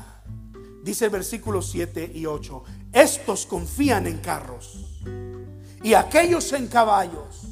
Dice 0.82 1.06
el 1.06 1.10
versículo 1.10 1.62
7 1.62 2.12
y 2.14 2.26
8. 2.26 2.64
Estos 2.92 3.46
confían 3.46 4.06
en 4.06 4.18
carros 4.18 5.00
y 5.82 5.94
aquellos 5.94 6.52
en 6.52 6.66
caballos. 6.66 7.42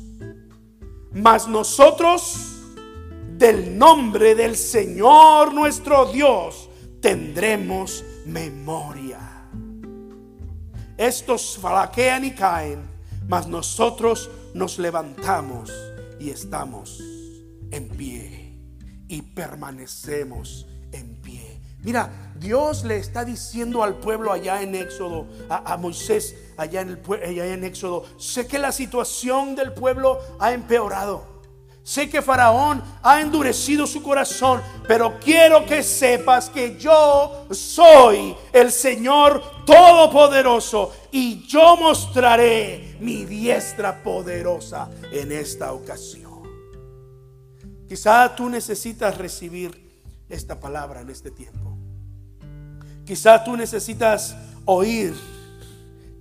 Mas 1.12 1.48
nosotros 1.48 2.51
del 3.42 3.76
nombre 3.76 4.36
del 4.36 4.56
Señor 4.56 5.52
nuestro 5.52 6.06
Dios 6.12 6.70
tendremos 7.00 8.04
memoria. 8.24 9.48
Estos 10.96 11.58
flaquean 11.58 12.24
y 12.24 12.36
caen, 12.36 12.88
mas 13.26 13.48
nosotros 13.48 14.30
nos 14.54 14.78
levantamos 14.78 15.72
y 16.20 16.30
estamos 16.30 17.02
en 17.72 17.88
pie 17.88 18.60
y 19.08 19.22
permanecemos 19.22 20.68
en 20.92 21.16
pie. 21.16 21.60
Mira, 21.82 22.32
Dios 22.36 22.84
le 22.84 22.98
está 22.98 23.24
diciendo 23.24 23.82
al 23.82 23.96
pueblo 23.96 24.30
allá 24.30 24.62
en 24.62 24.76
Éxodo, 24.76 25.26
a, 25.48 25.76
Moisés 25.78 26.36
allá 26.56 26.82
en, 26.82 26.90
el, 26.90 27.22
allá 27.24 27.46
en 27.46 27.64
Éxodo, 27.64 28.04
sé 28.18 28.46
que 28.46 28.60
la 28.60 28.70
situación 28.70 29.56
del 29.56 29.72
pueblo 29.72 30.20
ha 30.38 30.52
empeorado. 30.52 31.31
Sé 31.84 32.08
que 32.08 32.22
Faraón 32.22 32.80
ha 33.02 33.20
endurecido 33.20 33.88
su 33.88 34.02
corazón, 34.02 34.62
pero 34.86 35.18
quiero 35.18 35.66
que 35.66 35.82
sepas 35.82 36.48
que 36.48 36.78
yo 36.78 37.46
soy 37.50 38.36
el 38.52 38.70
Señor 38.70 39.42
Todopoderoso 39.66 40.92
y 41.10 41.44
yo 41.46 41.76
mostraré 41.76 42.96
mi 43.00 43.24
diestra 43.24 44.00
poderosa 44.00 44.88
en 45.10 45.32
esta 45.32 45.72
ocasión. 45.72 46.42
Quizá 47.88 48.34
tú 48.36 48.48
necesitas 48.48 49.18
recibir 49.18 49.82
esta 50.28 50.58
palabra 50.60 51.00
en 51.00 51.10
este 51.10 51.32
tiempo. 51.32 51.76
Quizá 53.04 53.42
tú 53.42 53.56
necesitas 53.56 54.36
oír 54.66 55.14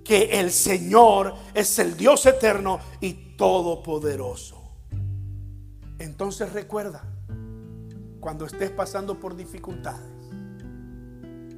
que 0.03 0.39
el 0.39 0.51
Señor 0.51 1.35
es 1.53 1.77
el 1.77 1.95
Dios 1.95 2.25
eterno 2.25 2.79
y 2.99 3.13
todopoderoso. 3.37 4.60
Entonces 6.01 6.51
recuerda, 6.51 7.03
cuando 8.19 8.47
estés 8.47 8.71
pasando 8.71 9.19
por 9.19 9.35
dificultades, 9.35 10.01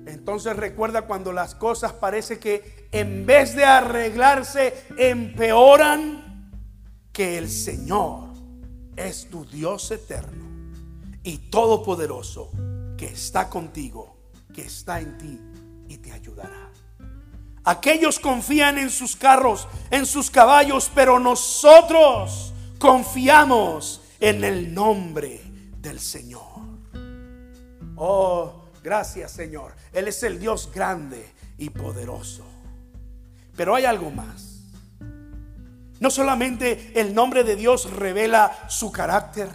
entonces 0.05 0.53
recuerda 0.57 1.03
cuando 1.03 1.31
las 1.31 1.55
cosas 1.55 1.93
parece 1.93 2.39
que 2.39 2.89
en 2.91 3.25
vez 3.25 3.55
de 3.55 3.63
arreglarse, 3.63 4.85
empeoran, 4.97 6.51
que 7.13 7.37
el 7.37 7.49
Señor 7.49 8.33
es 8.97 9.29
tu 9.29 9.45
Dios 9.45 9.89
eterno 9.91 10.43
y 11.23 11.37
todopoderoso, 11.37 12.51
que 12.97 13.05
está 13.05 13.49
contigo, 13.49 14.17
que 14.53 14.63
está 14.63 14.99
en 14.99 15.17
ti 15.17 15.39
y 15.87 15.97
te 15.99 16.11
ayudará. 16.11 16.69
Aquellos 17.63 18.19
confían 18.19 18.77
en 18.77 18.89
sus 18.89 19.15
carros, 19.15 19.69
en 19.89 20.05
sus 20.05 20.29
caballos, 20.29 20.91
pero 20.93 21.17
nosotros 21.17 22.51
confiamos 22.77 24.01
en 24.23 24.41
el 24.45 24.73
nombre 24.73 25.41
del 25.81 25.99
Señor. 25.99 26.41
Oh, 27.97 28.69
gracias 28.81 29.33
Señor. 29.33 29.73
Él 29.91 30.07
es 30.07 30.23
el 30.23 30.39
Dios 30.39 30.71
grande 30.73 31.29
y 31.57 31.69
poderoso. 31.69 32.45
Pero 33.57 33.75
hay 33.75 33.83
algo 33.83 34.11
más. 34.11 34.61
No 35.99 36.09
solamente 36.09 36.93
el 36.95 37.13
nombre 37.13 37.43
de 37.43 37.57
Dios 37.57 37.91
revela 37.91 38.69
su 38.69 38.93
carácter, 38.93 39.49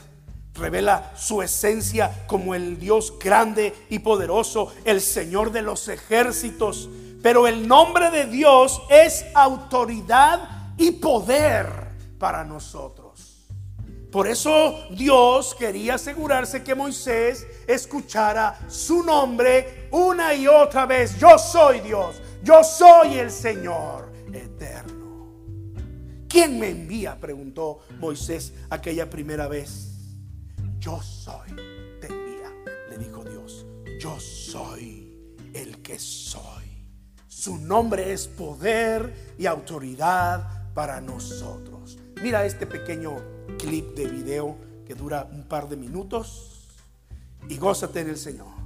revela 0.52 1.12
su 1.16 1.40
esencia 1.40 2.26
como 2.26 2.54
el 2.54 2.78
Dios 2.78 3.18
grande 3.18 3.74
y 3.88 4.00
poderoso, 4.00 4.74
el 4.84 5.00
Señor 5.00 5.50
de 5.50 5.62
los 5.62 5.88
ejércitos, 5.88 6.90
pero 7.22 7.46
el 7.46 7.66
nombre 7.66 8.10
de 8.10 8.26
Dios 8.26 8.82
es 8.90 9.24
autoridad 9.34 10.74
y 10.76 10.90
poder 10.90 11.88
para 12.18 12.44
nosotros. 12.44 12.97
Por 14.18 14.26
eso 14.26 14.88
Dios 14.90 15.54
quería 15.54 15.94
asegurarse 15.94 16.64
que 16.64 16.74
Moisés 16.74 17.46
escuchara 17.68 18.58
su 18.66 19.04
nombre 19.04 19.86
una 19.92 20.34
y 20.34 20.48
otra 20.48 20.86
vez. 20.86 21.16
Yo 21.20 21.38
soy 21.38 21.78
Dios, 21.78 22.20
yo 22.42 22.64
soy 22.64 23.14
el 23.14 23.30
Señor 23.30 24.10
eterno. 24.32 25.36
¿Quién 26.28 26.58
me 26.58 26.68
envía? 26.68 27.16
preguntó 27.20 27.78
Moisés 28.00 28.52
aquella 28.70 29.08
primera 29.08 29.46
vez. 29.46 29.86
Yo 30.80 31.00
soy, 31.00 31.54
te 32.00 32.08
envía, 32.08 32.52
le 32.90 32.98
dijo 32.98 33.22
Dios. 33.22 33.66
Yo 34.00 34.18
soy 34.18 35.32
el 35.54 35.80
que 35.80 35.96
soy. 35.96 36.88
Su 37.28 37.56
nombre 37.56 38.12
es 38.12 38.26
poder 38.26 39.36
y 39.38 39.46
autoridad 39.46 40.72
para 40.74 41.00
nosotros. 41.00 42.00
Mira 42.20 42.44
este 42.44 42.66
pequeño 42.66 43.37
clip 43.56 43.94
de 43.94 44.06
video 44.06 44.56
que 44.86 44.94
dura 44.94 45.28
un 45.32 45.44
par 45.44 45.68
de 45.68 45.76
minutos 45.76 46.66
y 47.48 47.56
gózate 47.56 48.00
en 48.00 48.10
el 48.10 48.16
Señor. 48.16 48.58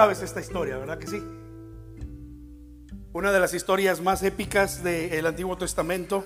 Sabes 0.00 0.22
esta 0.22 0.40
historia, 0.40 0.78
¿verdad 0.78 0.96
que 0.96 1.06
sí? 1.06 1.22
Una 3.12 3.32
de 3.32 3.38
las 3.38 3.52
historias 3.52 4.00
más 4.00 4.22
épicas 4.22 4.82
del 4.82 5.26
Antiguo 5.26 5.58
Testamento, 5.58 6.24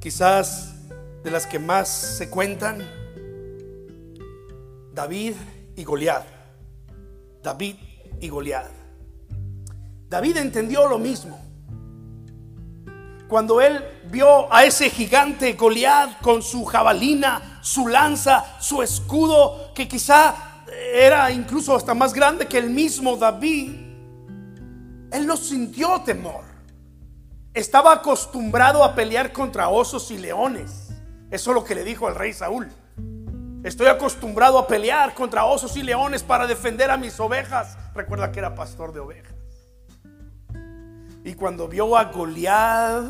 quizás 0.00 0.74
de 1.22 1.30
las 1.30 1.46
que 1.46 1.58
más 1.58 1.86
se 1.90 2.30
cuentan, 2.30 2.78
David 4.94 5.34
y 5.76 5.84
Goliat. 5.84 6.24
David 7.42 7.76
y 8.22 8.28
Goliat. 8.30 8.70
David 10.08 10.38
entendió 10.38 10.88
lo 10.88 10.98
mismo. 10.98 11.38
Cuando 13.28 13.60
él 13.60 13.84
vio 14.10 14.50
a 14.50 14.64
ese 14.64 14.88
gigante 14.88 15.52
Goliat 15.52 16.22
con 16.22 16.40
su 16.40 16.64
jabalina, 16.64 17.60
su 17.60 17.86
lanza, 17.86 18.58
su 18.62 18.82
escudo, 18.82 19.74
que 19.74 19.86
quizá 19.86 20.47
era 20.92 21.30
incluso 21.30 21.74
hasta 21.74 21.94
más 21.94 22.12
grande 22.12 22.46
que 22.46 22.58
el 22.58 22.70
mismo 22.70 23.16
David, 23.16 23.72
él 25.10 25.26
no 25.26 25.36
sintió 25.36 26.00
temor. 26.02 26.44
Estaba 27.54 27.92
acostumbrado 27.92 28.84
a 28.84 28.94
pelear 28.94 29.32
contra 29.32 29.68
osos 29.68 30.10
y 30.10 30.18
leones. 30.18 30.88
Eso 31.30 31.50
es 31.50 31.54
lo 31.54 31.64
que 31.64 31.74
le 31.74 31.84
dijo 31.84 32.06
al 32.06 32.14
rey 32.14 32.32
Saúl. 32.32 32.68
Estoy 33.64 33.88
acostumbrado 33.88 34.58
a 34.58 34.66
pelear 34.66 35.14
contra 35.14 35.44
osos 35.44 35.76
y 35.76 35.82
leones 35.82 36.22
para 36.22 36.46
defender 36.46 36.90
a 36.90 36.96
mis 36.96 37.18
ovejas. 37.18 37.76
Recuerda 37.94 38.30
que 38.30 38.38
era 38.38 38.54
pastor 38.54 38.92
de 38.92 39.00
ovejas. 39.00 39.34
Y 41.24 41.34
cuando 41.34 41.68
vio 41.68 41.96
a 41.96 42.04
Goliat, 42.04 43.04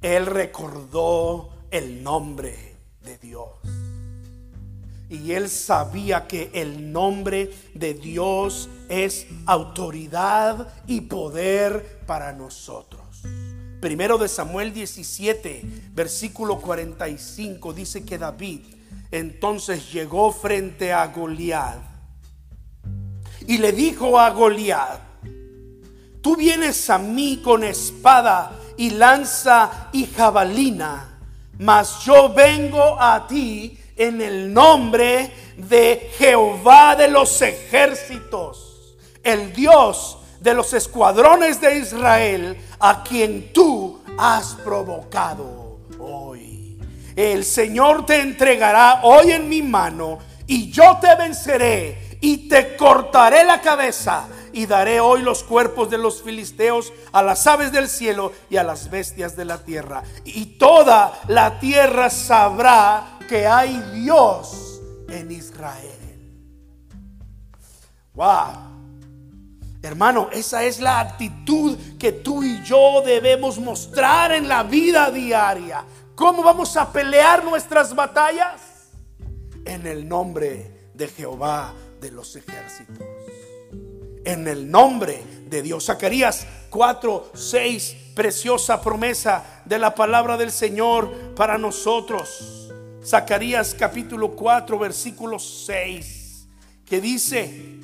él 0.00 0.26
recordó 0.26 1.50
el 1.70 2.02
nombre 2.02 2.78
de 3.02 3.18
Dios. 3.18 3.81
Y 5.12 5.32
él 5.32 5.50
sabía 5.50 6.26
que 6.26 6.50
el 6.54 6.90
nombre 6.90 7.50
de 7.74 7.92
Dios 7.92 8.70
es 8.88 9.26
autoridad 9.44 10.72
y 10.86 11.02
poder 11.02 12.00
para 12.06 12.32
nosotros. 12.32 13.02
Primero 13.78 14.16
de 14.16 14.26
Samuel 14.26 14.72
17, 14.72 15.90
versículo 15.92 16.58
45 16.58 17.74
dice 17.74 18.06
que 18.06 18.16
David 18.16 18.60
entonces 19.10 19.92
llegó 19.92 20.32
frente 20.32 20.94
a 20.94 21.06
Goliat 21.08 21.78
y 23.46 23.58
le 23.58 23.72
dijo 23.72 24.18
a 24.18 24.30
Goliat, 24.30 24.98
tú 26.22 26.36
vienes 26.36 26.88
a 26.88 26.96
mí 26.96 27.42
con 27.44 27.64
espada 27.64 28.58
y 28.78 28.88
lanza 28.88 29.90
y 29.92 30.06
jabalina, 30.06 31.18
mas 31.58 32.02
yo 32.06 32.32
vengo 32.32 32.98
a 32.98 33.26
ti 33.26 33.78
en 33.96 34.20
el 34.20 34.52
nombre 34.52 35.30
de 35.56 36.10
Jehová 36.18 36.96
de 36.96 37.08
los 37.08 37.40
ejércitos, 37.42 38.96
el 39.22 39.52
Dios 39.52 40.18
de 40.40 40.54
los 40.54 40.72
escuadrones 40.72 41.60
de 41.60 41.78
Israel, 41.78 42.56
a 42.80 43.02
quien 43.02 43.52
tú 43.52 44.00
has 44.18 44.54
provocado 44.56 45.78
hoy. 45.98 46.78
El 47.14 47.44
Señor 47.44 48.06
te 48.06 48.20
entregará 48.20 49.00
hoy 49.02 49.32
en 49.32 49.48
mi 49.48 49.62
mano 49.62 50.18
y 50.46 50.70
yo 50.70 50.98
te 51.00 51.14
venceré 51.14 52.18
y 52.20 52.48
te 52.48 52.76
cortaré 52.76 53.44
la 53.44 53.60
cabeza 53.60 54.28
y 54.52 54.66
daré 54.66 55.00
hoy 55.00 55.22
los 55.22 55.42
cuerpos 55.42 55.90
de 55.90 55.98
los 55.98 56.22
filisteos 56.22 56.92
a 57.10 57.22
las 57.22 57.46
aves 57.46 57.72
del 57.72 57.88
cielo 57.88 58.32
y 58.50 58.56
a 58.56 58.62
las 58.62 58.90
bestias 58.90 59.36
de 59.36 59.44
la 59.44 59.58
tierra. 59.58 60.02
Y 60.24 60.46
toda 60.56 61.20
la 61.28 61.58
tierra 61.58 62.10
sabrá 62.10 63.11
que 63.32 63.46
hay 63.46 63.78
Dios 63.94 64.82
en 65.08 65.30
Israel. 65.30 66.42
Wow. 68.12 68.28
Hermano, 69.80 70.28
esa 70.30 70.62
es 70.64 70.80
la 70.80 71.00
actitud 71.00 71.78
que 71.98 72.12
tú 72.12 72.42
y 72.42 72.62
yo 72.62 73.00
debemos 73.00 73.58
mostrar 73.58 74.32
en 74.32 74.48
la 74.48 74.64
vida 74.64 75.10
diaria. 75.10 75.82
¿Cómo 76.14 76.42
vamos 76.42 76.76
a 76.76 76.92
pelear 76.92 77.42
nuestras 77.42 77.94
batallas? 77.94 78.90
En 79.64 79.86
el 79.86 80.06
nombre 80.06 80.90
de 80.92 81.08
Jehová 81.08 81.72
de 82.02 82.10
los 82.10 82.36
ejércitos. 82.36 82.98
En 84.26 84.46
el 84.46 84.70
nombre 84.70 85.24
de 85.46 85.62
Dios. 85.62 85.86
Zacarías 85.86 86.46
4, 86.68 87.30
6, 87.32 87.96
preciosa 88.14 88.82
promesa 88.82 89.62
de 89.64 89.78
la 89.78 89.94
palabra 89.94 90.36
del 90.36 90.52
Señor 90.52 91.34
para 91.34 91.56
nosotros. 91.56 92.61
Zacarías 93.04 93.74
capítulo 93.74 94.36
4, 94.36 94.78
versículo 94.78 95.38
6, 95.38 96.46
que 96.84 97.00
dice, 97.00 97.80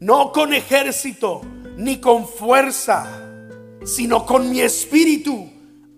no 0.00 0.32
con 0.32 0.54
ejército 0.54 1.42
ni 1.76 2.00
con 2.00 2.26
fuerza, 2.26 3.06
sino 3.84 4.24
con 4.24 4.48
mi 4.48 4.60
espíritu, 4.60 5.50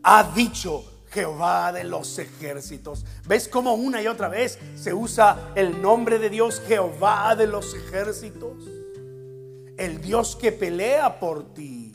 ha 0.03 0.25
dicho 0.35 0.85
Jehová 1.11 1.73
de 1.73 1.85
los 1.85 2.19
ejércitos. 2.19 3.05
¿Ves 3.27 3.49
cómo 3.49 3.75
una 3.75 4.03
y 4.03 4.09
otra 4.09 4.29
vez 4.29 4.59
se 4.75 4.93
usa 4.93 5.53
el 5.55 5.81
nombre 5.81 6.19
de 6.19 6.31
Dios, 6.31 6.61
Jehová 6.67 7.37
de 7.37 7.47
los 7.47 7.75
ejércitos? 7.75 8.65
El 9.79 10.01
Dios 10.01 10.35
que 10.35 10.51
pelea 10.51 11.21
por 11.21 11.55
ti. 11.55 11.93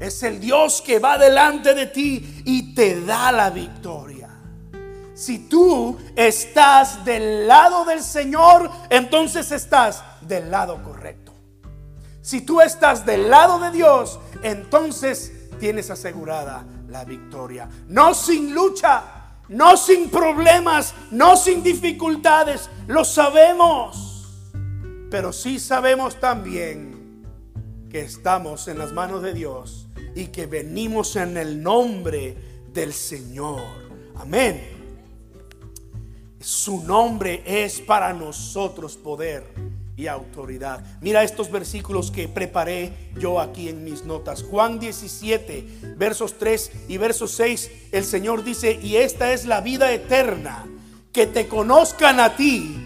Es 0.00 0.22
el 0.22 0.38
Dios 0.38 0.80
que 0.80 1.00
va 1.00 1.18
delante 1.18 1.74
de 1.74 1.86
ti 1.86 2.42
y 2.44 2.74
te 2.74 3.00
da 3.00 3.32
la 3.32 3.50
victoria. 3.50 4.23
Si 5.14 5.38
tú 5.48 5.96
estás 6.16 7.04
del 7.04 7.46
lado 7.46 7.84
del 7.84 8.02
Señor, 8.02 8.68
entonces 8.90 9.52
estás 9.52 10.02
del 10.20 10.50
lado 10.50 10.82
correcto. 10.82 11.32
Si 12.20 12.40
tú 12.40 12.60
estás 12.60 13.06
del 13.06 13.30
lado 13.30 13.60
de 13.60 13.70
Dios, 13.70 14.18
entonces 14.42 15.32
tienes 15.60 15.90
asegurada 15.90 16.64
la 16.88 17.04
victoria. 17.04 17.68
No 17.86 18.12
sin 18.12 18.54
lucha, 18.54 19.04
no 19.48 19.76
sin 19.76 20.10
problemas, 20.10 20.94
no 21.12 21.36
sin 21.36 21.62
dificultades, 21.62 22.68
lo 22.88 23.04
sabemos. 23.04 24.32
Pero 25.10 25.32
sí 25.32 25.60
sabemos 25.60 26.18
también 26.18 27.24
que 27.88 28.00
estamos 28.00 28.66
en 28.66 28.78
las 28.78 28.92
manos 28.92 29.22
de 29.22 29.32
Dios 29.32 29.86
y 30.16 30.26
que 30.26 30.46
venimos 30.46 31.14
en 31.14 31.36
el 31.36 31.62
nombre 31.62 32.36
del 32.72 32.92
Señor. 32.92 33.62
Amén. 34.16 34.83
Su 36.44 36.84
nombre 36.84 37.42
es 37.46 37.80
para 37.80 38.12
nosotros 38.12 38.98
poder 38.98 39.46
y 39.96 40.08
autoridad. 40.08 40.84
Mira 41.00 41.22
estos 41.22 41.50
versículos 41.50 42.10
que 42.10 42.28
preparé 42.28 42.92
yo 43.18 43.40
aquí 43.40 43.70
en 43.70 43.82
mis 43.82 44.04
notas. 44.04 44.42
Juan 44.42 44.78
17, 44.78 45.94
versos 45.96 46.34
3 46.38 46.72
y 46.88 46.98
versos 46.98 47.30
6, 47.30 47.70
el 47.92 48.04
Señor 48.04 48.44
dice, 48.44 48.78
y 48.82 48.96
esta 48.96 49.32
es 49.32 49.46
la 49.46 49.62
vida 49.62 49.90
eterna, 49.90 50.66
que 51.14 51.26
te 51.26 51.48
conozcan 51.48 52.20
a 52.20 52.36
ti, 52.36 52.76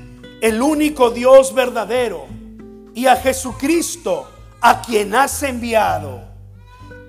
el 0.41 0.63
único 0.63 1.11
Dios 1.11 1.53
verdadero, 1.53 2.27
y 2.95 3.07
a 3.07 3.17
Jesucristo, 3.17 4.29
a 4.61 4.83
quien 4.83 5.17
has 5.17 5.43
enviado. 5.43 6.23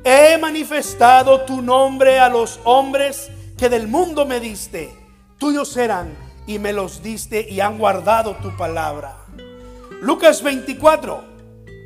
He 0.03 0.35
manifestado 0.39 1.41
tu 1.41 1.61
nombre 1.61 2.17
a 2.17 2.27
los 2.27 2.59
hombres 2.63 3.29
que 3.55 3.69
del 3.69 3.87
mundo 3.87 4.25
me 4.25 4.39
diste. 4.39 4.89
Tuyos 5.37 5.69
serán 5.69 6.28
y 6.47 6.59
me 6.59 6.73
los 6.73 7.03
diste 7.03 7.47
y 7.49 7.59
han 7.59 7.77
guardado 7.77 8.35
tu 8.37 8.55
palabra. 8.57 9.25
Lucas 10.01 10.41
24, 10.41 11.23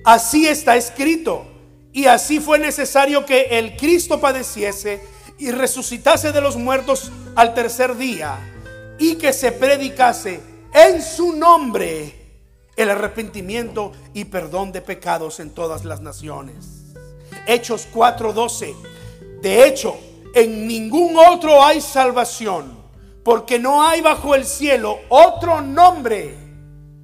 así 0.05 0.47
está 0.47 0.75
escrito. 0.75 1.45
Y 1.91 2.05
así 2.05 2.39
fue 2.39 2.57
necesario 2.57 3.23
que 3.25 3.59
el 3.59 3.77
Cristo 3.77 4.19
padeciese 4.19 4.99
y 5.37 5.51
resucitase 5.51 6.31
de 6.31 6.41
los 6.41 6.55
muertos 6.55 7.11
al 7.35 7.53
tercer 7.53 7.95
día 7.97 8.39
y 8.97 9.15
que 9.15 9.31
se 9.31 9.51
predicase 9.51 10.39
en 10.73 11.01
su 11.01 11.33
nombre 11.33 12.15
el 12.75 12.89
arrepentimiento 12.89 13.91
y 14.13 14.25
perdón 14.25 14.71
de 14.71 14.81
pecados 14.81 15.39
en 15.39 15.51
todas 15.51 15.85
las 15.85 16.01
naciones. 16.01 16.93
Hechos 17.45 17.87
4:12. 17.93 18.73
De 19.41 19.67
hecho, 19.67 19.95
en 20.33 20.67
ningún 20.67 21.15
otro 21.17 21.63
hay 21.63 21.79
salvación 21.81 22.82
porque 23.23 23.57
no 23.59 23.87
hay 23.87 24.01
bajo 24.01 24.35
el 24.35 24.45
cielo 24.45 24.99
otro 25.09 25.61
nombre 25.61 26.35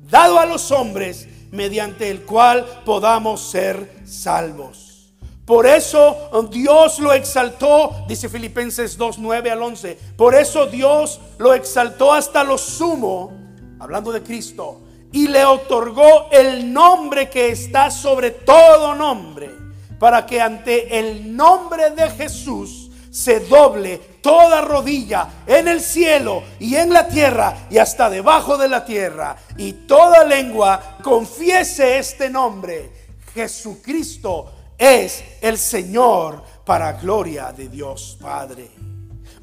dado 0.09 0.39
a 0.39 0.45
los 0.45 0.71
hombres 0.71 1.27
mediante 1.51 2.09
el 2.09 2.23
cual 2.23 2.65
podamos 2.85 3.41
ser 3.41 4.01
salvos. 4.05 5.13
Por 5.45 5.65
eso 5.65 6.29
Dios 6.51 6.99
lo 6.99 7.11
exaltó, 7.11 8.05
dice 8.07 8.29
Filipenses 8.29 8.97
2, 8.97 9.17
9 9.17 9.49
al 9.49 9.63
11. 9.63 9.97
Por 10.15 10.35
eso 10.35 10.67
Dios 10.67 11.19
lo 11.39 11.55
exaltó 11.55 12.13
hasta 12.13 12.43
lo 12.43 12.57
sumo, 12.57 13.31
hablando 13.79 14.11
de 14.11 14.21
Cristo, 14.21 14.81
y 15.11 15.27
le 15.27 15.43
otorgó 15.45 16.29
el 16.31 16.71
nombre 16.71 17.31
que 17.31 17.49
está 17.49 17.89
sobre 17.89 18.29
todo 18.29 18.93
nombre, 18.93 19.49
para 19.97 20.27
que 20.27 20.39
ante 20.39 20.99
el 20.99 21.35
nombre 21.35 21.89
de 21.91 22.11
Jesús 22.11 22.78
se 23.09 23.39
doble 23.41 23.97
toda 24.21 24.61
rodilla 24.61 25.43
en 25.47 25.67
el 25.67 25.81
cielo 25.81 26.43
y 26.59 26.75
en 26.75 26.91
la 26.91 27.07
tierra 27.07 27.67
y 27.69 27.77
hasta 27.77 28.09
debajo 28.09 28.57
de 28.57 28.69
la 28.69 28.85
tierra, 28.85 29.35
y 29.57 29.73
toda 29.73 30.23
lengua 30.25 30.97
confiese 31.03 31.97
este 31.97 32.29
nombre. 32.29 32.91
Jesucristo 33.33 34.51
es 34.77 35.23
el 35.41 35.57
Señor 35.57 36.43
para 36.65 36.93
gloria 36.93 37.51
de 37.51 37.67
Dios 37.67 38.17
Padre. 38.21 38.69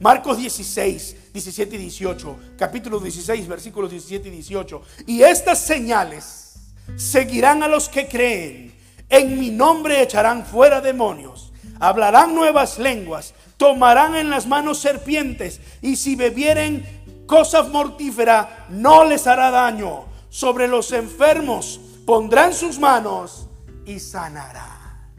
Marcos 0.00 0.38
16, 0.38 1.32
17 1.32 1.76
y 1.76 1.78
18, 1.78 2.36
capítulo 2.58 3.00
16, 3.00 3.48
versículos 3.48 3.90
17 3.90 4.28
y 4.28 4.30
18. 4.30 4.82
Y 5.06 5.22
estas 5.22 5.58
señales 5.58 6.54
seguirán 6.96 7.62
a 7.62 7.68
los 7.68 7.88
que 7.88 8.06
creen. 8.06 8.74
En 9.08 9.38
mi 9.38 9.50
nombre 9.50 10.02
echarán 10.02 10.44
fuera 10.44 10.80
demonios, 10.80 11.52
hablarán 11.78 12.34
nuevas 12.34 12.78
lenguas, 12.78 13.34
tomarán 13.56 14.14
en 14.14 14.30
las 14.30 14.46
manos 14.46 14.78
serpientes 14.78 15.60
y 15.82 15.96
si 15.96 16.16
bebieren 16.16 17.24
cosas 17.26 17.68
mortíferas 17.68 18.46
no 18.68 19.04
les 19.04 19.26
hará 19.26 19.50
daño. 19.50 20.04
Sobre 20.28 20.68
los 20.68 20.92
enfermos 20.92 21.80
pondrán 22.04 22.52
sus 22.52 22.78
manos 22.78 23.48
y 23.84 23.98
sanará. 23.98 25.10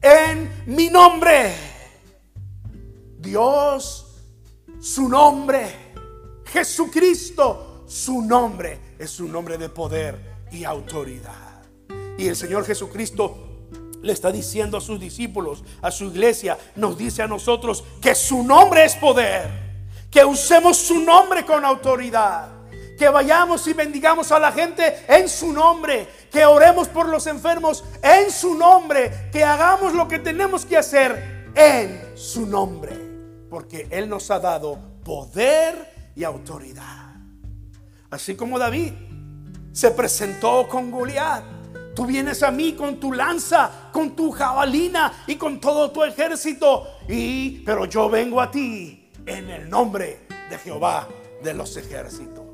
En 0.00 0.64
mi 0.66 0.90
nombre, 0.90 1.54
Dios, 3.18 4.22
su 4.80 5.08
nombre, 5.08 5.94
Jesucristo, 6.44 7.84
su 7.86 8.22
nombre 8.22 8.94
es 8.98 9.18
un 9.18 9.32
nombre 9.32 9.58
de 9.58 9.68
poder 9.70 10.46
y 10.52 10.64
autoridad. 10.64 11.62
Y 12.16 12.28
el 12.28 12.36
Señor 12.36 12.64
Jesucristo 12.64 13.43
le 14.04 14.12
está 14.12 14.30
diciendo 14.30 14.76
a 14.76 14.80
sus 14.80 15.00
discípulos, 15.00 15.64
a 15.80 15.90
su 15.90 16.04
iglesia, 16.04 16.58
nos 16.76 16.96
dice 16.96 17.22
a 17.22 17.26
nosotros 17.26 17.82
que 18.02 18.14
su 18.14 18.42
nombre 18.44 18.84
es 18.84 18.94
poder, 18.96 19.48
que 20.10 20.24
usemos 20.24 20.76
su 20.76 21.00
nombre 21.00 21.44
con 21.46 21.64
autoridad, 21.64 22.50
que 22.98 23.08
vayamos 23.08 23.66
y 23.66 23.72
bendigamos 23.72 24.30
a 24.30 24.38
la 24.38 24.52
gente 24.52 25.04
en 25.08 25.26
su 25.28 25.52
nombre, 25.52 26.06
que 26.30 26.44
oremos 26.44 26.86
por 26.88 27.08
los 27.08 27.26
enfermos 27.26 27.82
en 28.02 28.30
su 28.30 28.54
nombre, 28.54 29.30
que 29.32 29.42
hagamos 29.42 29.94
lo 29.94 30.06
que 30.06 30.18
tenemos 30.18 30.66
que 30.66 30.76
hacer 30.76 31.50
en 31.54 32.12
su 32.14 32.46
nombre, 32.46 32.92
porque 33.48 33.88
Él 33.90 34.08
nos 34.08 34.30
ha 34.30 34.38
dado 34.38 34.78
poder 35.02 36.12
y 36.14 36.24
autoridad. 36.24 37.14
Así 38.10 38.36
como 38.36 38.58
David 38.58 38.92
se 39.72 39.90
presentó 39.90 40.68
con 40.68 40.90
Goliat 40.90 41.53
Tú 41.94 42.06
vienes 42.06 42.42
a 42.42 42.50
mí 42.50 42.72
con 42.72 42.98
tu 42.98 43.12
lanza, 43.12 43.90
con 43.92 44.16
tu 44.16 44.32
jabalina 44.32 45.24
y 45.26 45.36
con 45.36 45.60
todo 45.60 45.92
tu 45.92 46.02
ejército. 46.02 46.88
Y 47.08 47.60
pero 47.60 47.84
yo 47.84 48.10
vengo 48.10 48.40
a 48.40 48.50
ti 48.50 49.12
en 49.24 49.48
el 49.48 49.70
nombre 49.70 50.26
de 50.50 50.58
Jehová 50.58 51.08
de 51.42 51.54
los 51.54 51.76
ejércitos. 51.76 52.44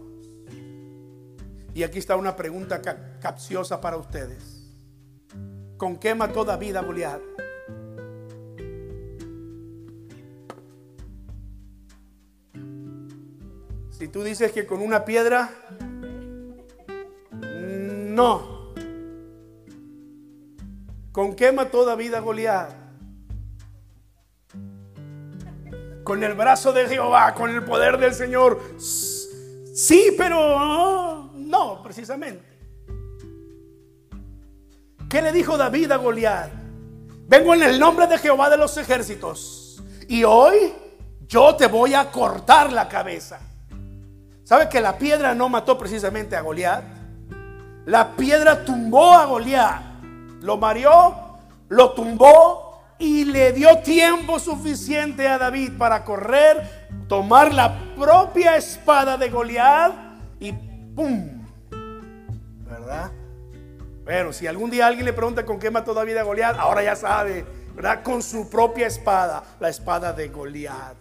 Y 1.72 1.82
aquí 1.82 1.98
está 1.98 2.16
una 2.16 2.36
pregunta 2.36 2.82
capciosa 3.20 3.80
para 3.80 3.96
ustedes. 3.96 4.66
¿Con 5.78 5.96
qué 5.96 6.14
mató 6.14 6.44
David 6.44 6.76
a 6.76 6.82
Goliat? 6.82 7.20
Si 13.90 14.08
tú 14.08 14.22
dices 14.22 14.52
que 14.52 14.66
con 14.66 14.82
una 14.82 15.04
piedra, 15.04 15.50
no. 17.40 18.59
¿Con 21.12 21.34
qué 21.34 21.50
mató 21.50 21.84
David 21.84 22.14
a 22.14 22.20
Goliat? 22.20 22.70
Con 26.04 26.22
el 26.22 26.34
brazo 26.34 26.72
de 26.72 26.86
Jehová, 26.86 27.34
con 27.34 27.50
el 27.50 27.64
poder 27.64 27.98
del 27.98 28.14
Señor. 28.14 28.60
Sí, 28.78 30.14
pero 30.16 31.30
no, 31.34 31.82
precisamente. 31.82 32.44
¿Qué 35.08 35.20
le 35.20 35.32
dijo 35.32 35.56
David 35.56 35.90
a 35.90 35.96
Goliat? 35.96 36.50
Vengo 37.26 37.54
en 37.54 37.62
el 37.64 37.80
nombre 37.80 38.06
de 38.06 38.18
Jehová 38.18 38.48
de 38.48 38.56
los 38.56 38.76
ejércitos. 38.76 39.82
Y 40.08 40.22
hoy 40.22 40.72
yo 41.26 41.56
te 41.56 41.66
voy 41.66 41.94
a 41.94 42.10
cortar 42.10 42.72
la 42.72 42.88
cabeza. 42.88 43.40
¿Sabe 44.44 44.68
que 44.68 44.80
la 44.80 44.96
piedra 44.96 45.34
no 45.34 45.48
mató 45.48 45.76
precisamente 45.76 46.36
a 46.36 46.40
Goliat? 46.40 46.84
La 47.86 48.14
piedra 48.16 48.64
tumbó 48.64 49.12
a 49.14 49.24
Goliat 49.26 49.89
lo 50.40 50.56
mareó, 50.56 51.38
lo 51.68 51.92
tumbó 51.92 52.82
y 52.98 53.24
le 53.24 53.52
dio 53.52 53.78
tiempo 53.78 54.38
suficiente 54.38 55.26
a 55.26 55.38
David 55.38 55.72
para 55.78 56.04
correr, 56.04 56.88
tomar 57.08 57.54
la 57.54 57.94
propia 57.96 58.56
espada 58.56 59.16
de 59.16 59.30
Goliat 59.30 59.92
y 60.38 60.52
¡pum! 60.52 61.46
¿Verdad? 62.68 63.10
Pero 64.04 64.32
si 64.32 64.46
algún 64.46 64.70
día 64.70 64.86
alguien 64.86 65.06
le 65.06 65.12
pregunta 65.12 65.44
con 65.44 65.58
qué 65.58 65.70
mató 65.70 65.94
David 65.94 66.16
a 66.16 66.22
Goliat, 66.22 66.58
ahora 66.58 66.82
ya 66.82 66.96
sabe, 66.96 67.44
¿verdad? 67.74 68.02
Con 68.02 68.22
su 68.22 68.50
propia 68.50 68.86
espada, 68.86 69.42
la 69.60 69.68
espada 69.68 70.12
de 70.12 70.28
Goliat. 70.28 70.96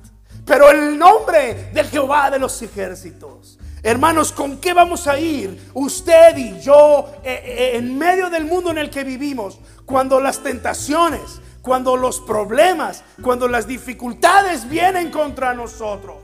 Pero 0.45 0.69
el 0.71 0.97
nombre 0.97 1.69
del 1.73 1.87
Jehová 1.87 2.31
de 2.31 2.39
los 2.39 2.61
ejércitos 2.61 3.59
Hermanos, 3.81 4.31
¿con 4.33 4.57
qué 4.57 4.73
vamos 4.73 5.07
a 5.07 5.19
ir 5.19 5.69
usted 5.73 6.37
y 6.37 6.59
yo 6.59 7.13
eh, 7.23 7.41
eh, 7.45 7.77
en 7.77 7.97
medio 7.97 8.29
del 8.29 8.45
mundo 8.45 8.71
en 8.71 8.77
el 8.77 8.89
que 8.89 9.03
vivimos? 9.03 9.59
Cuando 9.85 10.19
las 10.19 10.43
tentaciones, 10.43 11.39
cuando 11.61 11.95
los 11.95 12.19
problemas, 12.19 13.03
cuando 13.21 13.47
las 13.47 13.67
dificultades 13.67 14.69
vienen 14.69 15.11
contra 15.11 15.53
nosotros. 15.53 16.17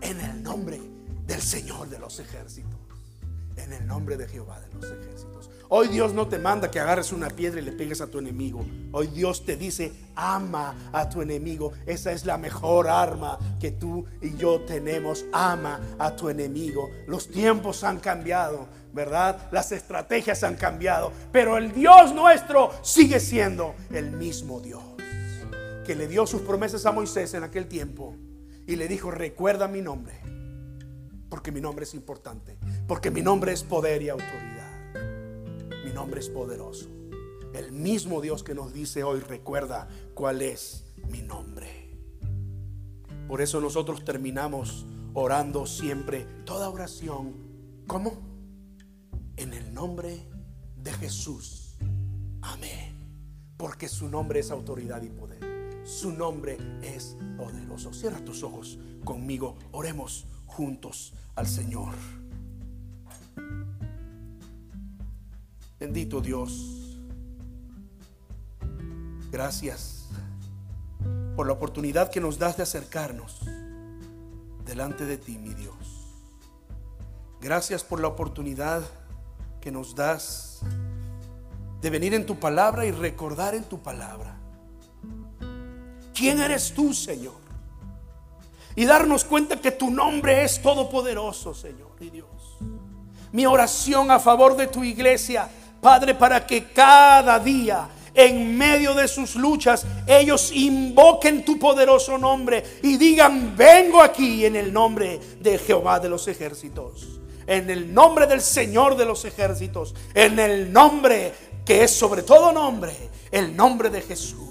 En 0.00 0.20
el 0.20 0.42
nombre 0.42 0.80
del 1.26 1.40
Señor 1.40 1.88
de 1.88 1.98
los 1.98 2.18
ejércitos. 2.18 2.80
En 3.56 3.72
el 3.72 3.86
nombre 3.86 4.16
de 4.16 4.26
Jehová 4.26 4.58
de 4.60 4.74
los 4.74 4.84
ejércitos. 4.90 5.39
Hoy 5.72 5.86
Dios 5.86 6.12
no 6.12 6.26
te 6.26 6.40
manda 6.40 6.68
que 6.68 6.80
agarres 6.80 7.12
una 7.12 7.28
piedra 7.28 7.60
y 7.60 7.64
le 7.64 7.70
pegues 7.70 8.00
a 8.00 8.08
tu 8.08 8.18
enemigo. 8.18 8.66
Hoy 8.90 9.06
Dios 9.06 9.44
te 9.44 9.56
dice, 9.56 9.92
ama 10.16 10.90
a 10.92 11.08
tu 11.08 11.22
enemigo. 11.22 11.72
Esa 11.86 12.10
es 12.10 12.26
la 12.26 12.36
mejor 12.38 12.88
arma 12.88 13.38
que 13.60 13.70
tú 13.70 14.04
y 14.20 14.36
yo 14.36 14.62
tenemos. 14.62 15.24
Ama 15.32 15.80
a 15.96 16.16
tu 16.16 16.28
enemigo. 16.28 16.90
Los 17.06 17.30
tiempos 17.30 17.84
han 17.84 18.00
cambiado, 18.00 18.66
¿verdad? 18.92 19.48
Las 19.52 19.70
estrategias 19.70 20.42
han 20.42 20.56
cambiado. 20.56 21.12
Pero 21.30 21.56
el 21.56 21.72
Dios 21.72 22.12
nuestro 22.16 22.72
sigue 22.82 23.20
siendo 23.20 23.76
el 23.92 24.10
mismo 24.10 24.58
Dios. 24.58 24.82
Que 25.86 25.94
le 25.94 26.08
dio 26.08 26.26
sus 26.26 26.42
promesas 26.42 26.84
a 26.84 26.90
Moisés 26.90 27.32
en 27.34 27.44
aquel 27.44 27.68
tiempo. 27.68 28.16
Y 28.66 28.74
le 28.74 28.88
dijo, 28.88 29.12
recuerda 29.12 29.68
mi 29.68 29.82
nombre. 29.82 30.18
Porque 31.28 31.52
mi 31.52 31.60
nombre 31.60 31.84
es 31.84 31.94
importante. 31.94 32.58
Porque 32.88 33.12
mi 33.12 33.22
nombre 33.22 33.52
es 33.52 33.62
poder 33.62 34.02
y 34.02 34.08
autoridad 34.08 34.59
mi 35.90 35.96
nombre 35.96 36.20
es 36.20 36.28
poderoso. 36.28 36.86
El 37.52 37.72
mismo 37.72 38.20
Dios 38.20 38.44
que 38.44 38.54
nos 38.54 38.72
dice 38.72 39.02
hoy, 39.02 39.18
recuerda 39.18 39.88
cuál 40.14 40.40
es 40.40 40.84
mi 41.10 41.20
nombre. 41.20 41.98
Por 43.26 43.40
eso 43.40 43.60
nosotros 43.60 44.04
terminamos 44.04 44.86
orando 45.14 45.66
siempre 45.66 46.26
toda 46.44 46.70
oración. 46.70 47.34
¿Cómo? 47.88 48.12
En 49.36 49.52
el 49.52 49.74
nombre 49.74 50.28
de 50.76 50.92
Jesús. 50.92 51.76
Amén. 52.40 52.94
Porque 53.56 53.88
su 53.88 54.08
nombre 54.08 54.38
es 54.38 54.52
autoridad 54.52 55.02
y 55.02 55.08
poder. 55.08 55.40
Su 55.84 56.12
nombre 56.12 56.56
es 56.82 57.16
poderoso. 57.36 57.92
Cierra 57.92 58.24
tus 58.24 58.44
ojos 58.44 58.78
conmigo. 59.04 59.58
Oremos 59.72 60.28
juntos 60.46 61.14
al 61.34 61.48
Señor. 61.48 61.94
Bendito 65.80 66.20
Dios. 66.20 66.98
Gracias 69.32 70.08
por 71.34 71.46
la 71.46 71.54
oportunidad 71.54 72.10
que 72.10 72.20
nos 72.20 72.38
das 72.38 72.58
de 72.58 72.64
acercarnos 72.64 73.40
delante 74.66 75.06
de 75.06 75.16
ti, 75.16 75.38
mi 75.38 75.54
Dios. 75.54 75.74
Gracias 77.40 77.82
por 77.82 77.98
la 77.98 78.08
oportunidad 78.08 78.82
que 79.62 79.72
nos 79.72 79.94
das 79.94 80.60
de 81.80 81.88
venir 81.88 82.12
en 82.12 82.26
tu 82.26 82.38
palabra 82.38 82.84
y 82.84 82.90
recordar 82.90 83.54
en 83.54 83.64
tu 83.64 83.78
palabra. 83.78 84.36
¿Quién 86.12 86.42
eres 86.42 86.74
tú, 86.74 86.92
Señor? 86.92 87.40
Y 88.76 88.84
darnos 88.84 89.24
cuenta 89.24 89.58
que 89.58 89.70
tu 89.70 89.90
nombre 89.90 90.44
es 90.44 90.60
todopoderoso, 90.60 91.54
Señor 91.54 91.92
y 92.00 92.10
Dios. 92.10 92.58
Mi 93.32 93.46
oración 93.46 94.10
a 94.10 94.18
favor 94.18 94.58
de 94.58 94.66
tu 94.66 94.84
iglesia 94.84 95.48
Padre, 95.80 96.14
para 96.14 96.46
que 96.46 96.64
cada 96.72 97.38
día 97.38 97.88
en 98.14 98.56
medio 98.56 98.94
de 98.94 99.08
sus 99.08 99.36
luchas, 99.36 99.86
ellos 100.06 100.50
invoquen 100.52 101.44
tu 101.44 101.58
poderoso 101.58 102.18
nombre 102.18 102.80
y 102.82 102.96
digan, 102.96 103.56
vengo 103.56 104.02
aquí 104.02 104.44
en 104.44 104.56
el 104.56 104.72
nombre 104.72 105.18
de 105.40 105.58
Jehová 105.58 106.00
de 106.00 106.08
los 106.08 106.26
ejércitos, 106.28 107.20
en 107.46 107.70
el 107.70 107.92
nombre 107.94 108.26
del 108.26 108.40
Señor 108.40 108.96
de 108.96 109.06
los 109.06 109.24
ejércitos, 109.24 109.94
en 110.12 110.38
el 110.38 110.72
nombre 110.72 111.32
que 111.64 111.84
es 111.84 111.92
sobre 111.92 112.22
todo 112.22 112.52
nombre, 112.52 112.94
el 113.30 113.56
nombre 113.56 113.90
de 113.90 114.02
Jesús. 114.02 114.48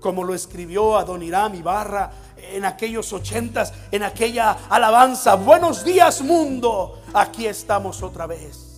como 0.00 0.24
lo 0.24 0.32
escribió 0.34 0.96
Adoniram 0.96 1.54
Ibarra 1.54 2.10
en 2.52 2.64
aquellos 2.64 3.12
ochentas, 3.12 3.74
en 3.90 4.02
aquella 4.02 4.56
alabanza. 4.70 5.34
Buenos 5.34 5.84
días 5.84 6.22
mundo, 6.22 7.02
aquí 7.12 7.46
estamos 7.46 8.02
otra 8.02 8.26
vez. 8.26 8.69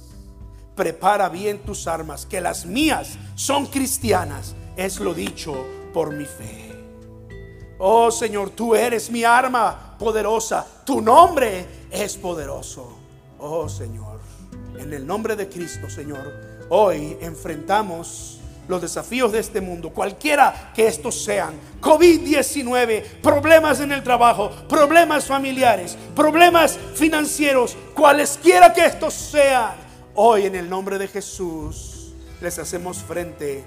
Prepara 0.75 1.29
bien 1.29 1.59
tus 1.59 1.87
armas, 1.87 2.25
que 2.25 2.41
las 2.41 2.64
mías 2.64 3.18
son 3.35 3.66
cristianas, 3.66 4.55
es 4.77 5.01
lo 5.01 5.12
dicho 5.12 5.55
por 5.93 6.12
mi 6.14 6.25
fe. 6.25 6.73
Oh 7.79 8.11
Señor, 8.11 8.51
tú 8.51 8.75
eres 8.75 9.11
mi 9.11 9.25
arma 9.25 9.97
poderosa, 9.99 10.66
tu 10.85 11.01
nombre 11.01 11.66
es 11.91 12.16
poderoso. 12.16 12.97
Oh 13.39 13.68
Señor, 13.68 14.20
en 14.79 14.93
el 14.93 15.07
nombre 15.07 15.37
de 15.37 15.49
Cristo, 15.49 15.91
Señor, 15.91 16.33
hoy 16.68 17.18
enfrentamos 17.20 18.39
los 18.68 18.81
desafíos 18.81 19.33
de 19.33 19.41
este 19.41 19.61
mundo, 19.61 19.91
cualquiera 19.91 20.73
que 20.75 20.87
estos 20.87 21.23
sean, 21.23 21.55
COVID-19, 21.81 23.20
problemas 23.20 23.81
en 23.81 23.93
el 23.93 24.03
trabajo, 24.03 24.51
problemas 24.68 25.27
familiares, 25.27 25.99
problemas 26.14 26.79
financieros, 26.95 27.77
cualesquiera 27.95 28.73
que 28.73 28.87
estos 28.87 29.12
sean, 29.12 29.73
hoy 30.15 30.47
en 30.47 30.55
el 30.55 30.69
nombre 30.69 30.99
de 30.99 31.09
Jesús 31.09 32.13
les 32.41 32.59
hacemos 32.59 32.99
frente 32.99 33.65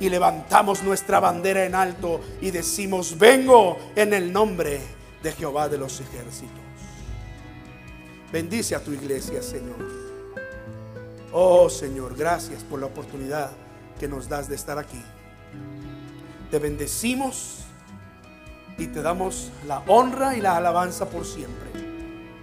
y 0.00 0.08
levantamos 0.08 0.82
nuestra 0.82 1.18
bandera 1.18 1.64
en 1.64 1.74
alto 1.74 2.20
y 2.40 2.50
decimos, 2.50 3.18
vengo 3.18 3.78
en 3.96 4.12
el 4.12 4.32
nombre 4.32 4.80
de 5.22 5.32
Jehová 5.32 5.68
de 5.68 5.78
los 5.78 6.00
ejércitos. 6.00 6.58
Bendice 8.30 8.74
a 8.74 8.80
tu 8.80 8.92
iglesia, 8.92 9.42
Señor. 9.42 9.76
Oh 11.32 11.68
Señor, 11.68 12.16
gracias 12.16 12.62
por 12.62 12.80
la 12.80 12.86
oportunidad 12.86 13.50
que 13.98 14.08
nos 14.08 14.28
das 14.28 14.48
de 14.48 14.54
estar 14.54 14.78
aquí. 14.78 15.02
Te 16.50 16.58
bendecimos 16.58 17.58
y 18.76 18.86
te 18.86 19.02
damos 19.02 19.50
la 19.66 19.82
honra 19.86 20.36
y 20.36 20.40
la 20.40 20.56
alabanza 20.56 21.08
por 21.08 21.26
siempre. 21.26 21.68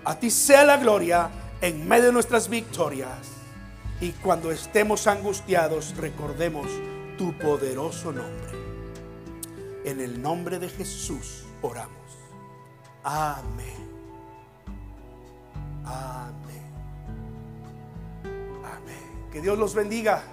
A 0.04 0.20
ti 0.20 0.30
sea 0.30 0.66
la 0.66 0.78
gloria 0.78 1.30
en 1.62 1.88
medio 1.88 2.06
de 2.06 2.12
nuestras 2.12 2.50
victorias. 2.50 3.35
Y 4.02 4.12
cuando 4.12 4.52
estemos 4.52 5.08
angustiados, 5.08 5.96
recordemos 5.98 6.68
tu 7.18 7.38
poderoso 7.38 8.12
nombre. 8.12 8.52
En 9.86 10.02
el 10.02 10.22
nombre 10.22 10.60
de 10.60 10.68
Jesús 10.68 11.46
oramos. 11.62 11.96
Amén. 13.04 13.90
Amén. 15.86 16.64
Amén. 18.24 19.30
Que 19.32 19.42
Dios 19.42 19.58
los 19.58 19.74
bendiga. 19.74 20.24